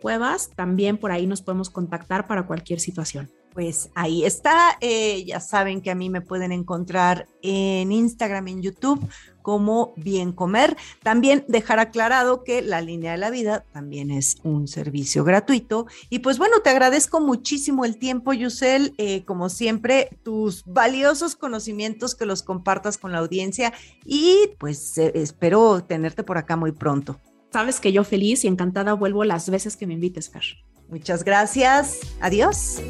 Cuevas. 0.00 0.50
También 0.54 0.98
por 0.98 1.12
ahí 1.12 1.26
nos 1.26 1.42
podemos 1.42 1.70
contactar 1.70 2.26
para 2.26 2.46
cualquier 2.46 2.80
situación. 2.80 3.30
Pues 3.54 3.90
ahí 3.94 4.24
está. 4.24 4.76
Eh, 4.80 5.24
ya 5.24 5.38
saben 5.38 5.80
que 5.80 5.92
a 5.92 5.94
mí 5.94 6.10
me 6.10 6.20
pueden 6.20 6.50
encontrar 6.50 7.28
en 7.40 7.92
Instagram, 7.92 8.48
en 8.48 8.62
YouTube 8.62 9.08
como 9.42 9.92
Bien 9.96 10.32
Comer. 10.32 10.76
También 11.04 11.44
dejar 11.46 11.78
aclarado 11.78 12.42
que 12.42 12.62
la 12.62 12.80
línea 12.80 13.12
de 13.12 13.18
la 13.18 13.30
vida 13.30 13.64
también 13.72 14.10
es 14.10 14.38
un 14.42 14.66
servicio 14.66 15.22
gratuito. 15.22 15.86
Y 16.10 16.18
pues 16.18 16.38
bueno, 16.38 16.62
te 16.62 16.70
agradezco 16.70 17.20
muchísimo 17.20 17.84
el 17.84 17.96
tiempo, 17.96 18.32
Yusel. 18.32 18.92
Eh, 18.98 19.24
como 19.24 19.48
siempre, 19.48 20.18
tus 20.24 20.64
valiosos 20.64 21.36
conocimientos 21.36 22.16
que 22.16 22.26
los 22.26 22.42
compartas 22.42 22.98
con 22.98 23.12
la 23.12 23.18
audiencia 23.18 23.72
y 24.04 24.50
pues 24.58 24.98
eh, 24.98 25.12
espero 25.14 25.84
tenerte 25.84 26.24
por 26.24 26.38
acá 26.38 26.56
muy 26.56 26.72
pronto. 26.72 27.20
Sabes 27.54 27.78
que 27.78 27.92
yo 27.92 28.02
feliz 28.02 28.42
y 28.42 28.48
encantada 28.48 28.94
vuelvo 28.94 29.22
las 29.22 29.48
veces 29.48 29.76
que 29.76 29.86
me 29.86 29.94
invites, 29.94 30.28
Fer. 30.28 30.42
Muchas 30.88 31.22
gracias. 31.22 32.00
Adiós. 32.20 32.82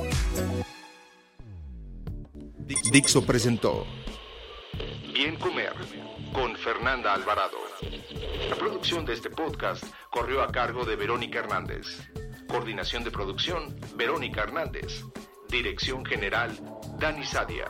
Dixo 2.91 3.27
presentó 3.27 3.87
Bien 5.13 5.37
Comer 5.37 5.75
con 6.33 6.57
Fernanda 6.57 7.13
Alvarado. 7.13 7.59
La 8.49 8.57
producción 8.57 9.05
de 9.05 9.13
este 9.13 9.29
podcast 9.29 9.85
corrió 10.09 10.41
a 10.41 10.51
cargo 10.51 10.87
de 10.87 10.97
Verónica 10.97 11.41
Hernández. 11.41 12.01
Coordinación 12.49 13.05
de 13.05 13.11
producción, 13.11 13.79
Verónica 13.97 14.45
Hernández. 14.45 15.03
Dirección 15.51 16.07
General, 16.07 16.51
Dani 16.99 17.27
Sadia. 17.27 17.69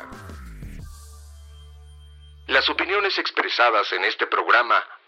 Las 2.46 2.68
opiniones 2.68 3.18
expresadas 3.18 3.92
en 3.92 4.04
este 4.04 4.28
programa 4.28 4.76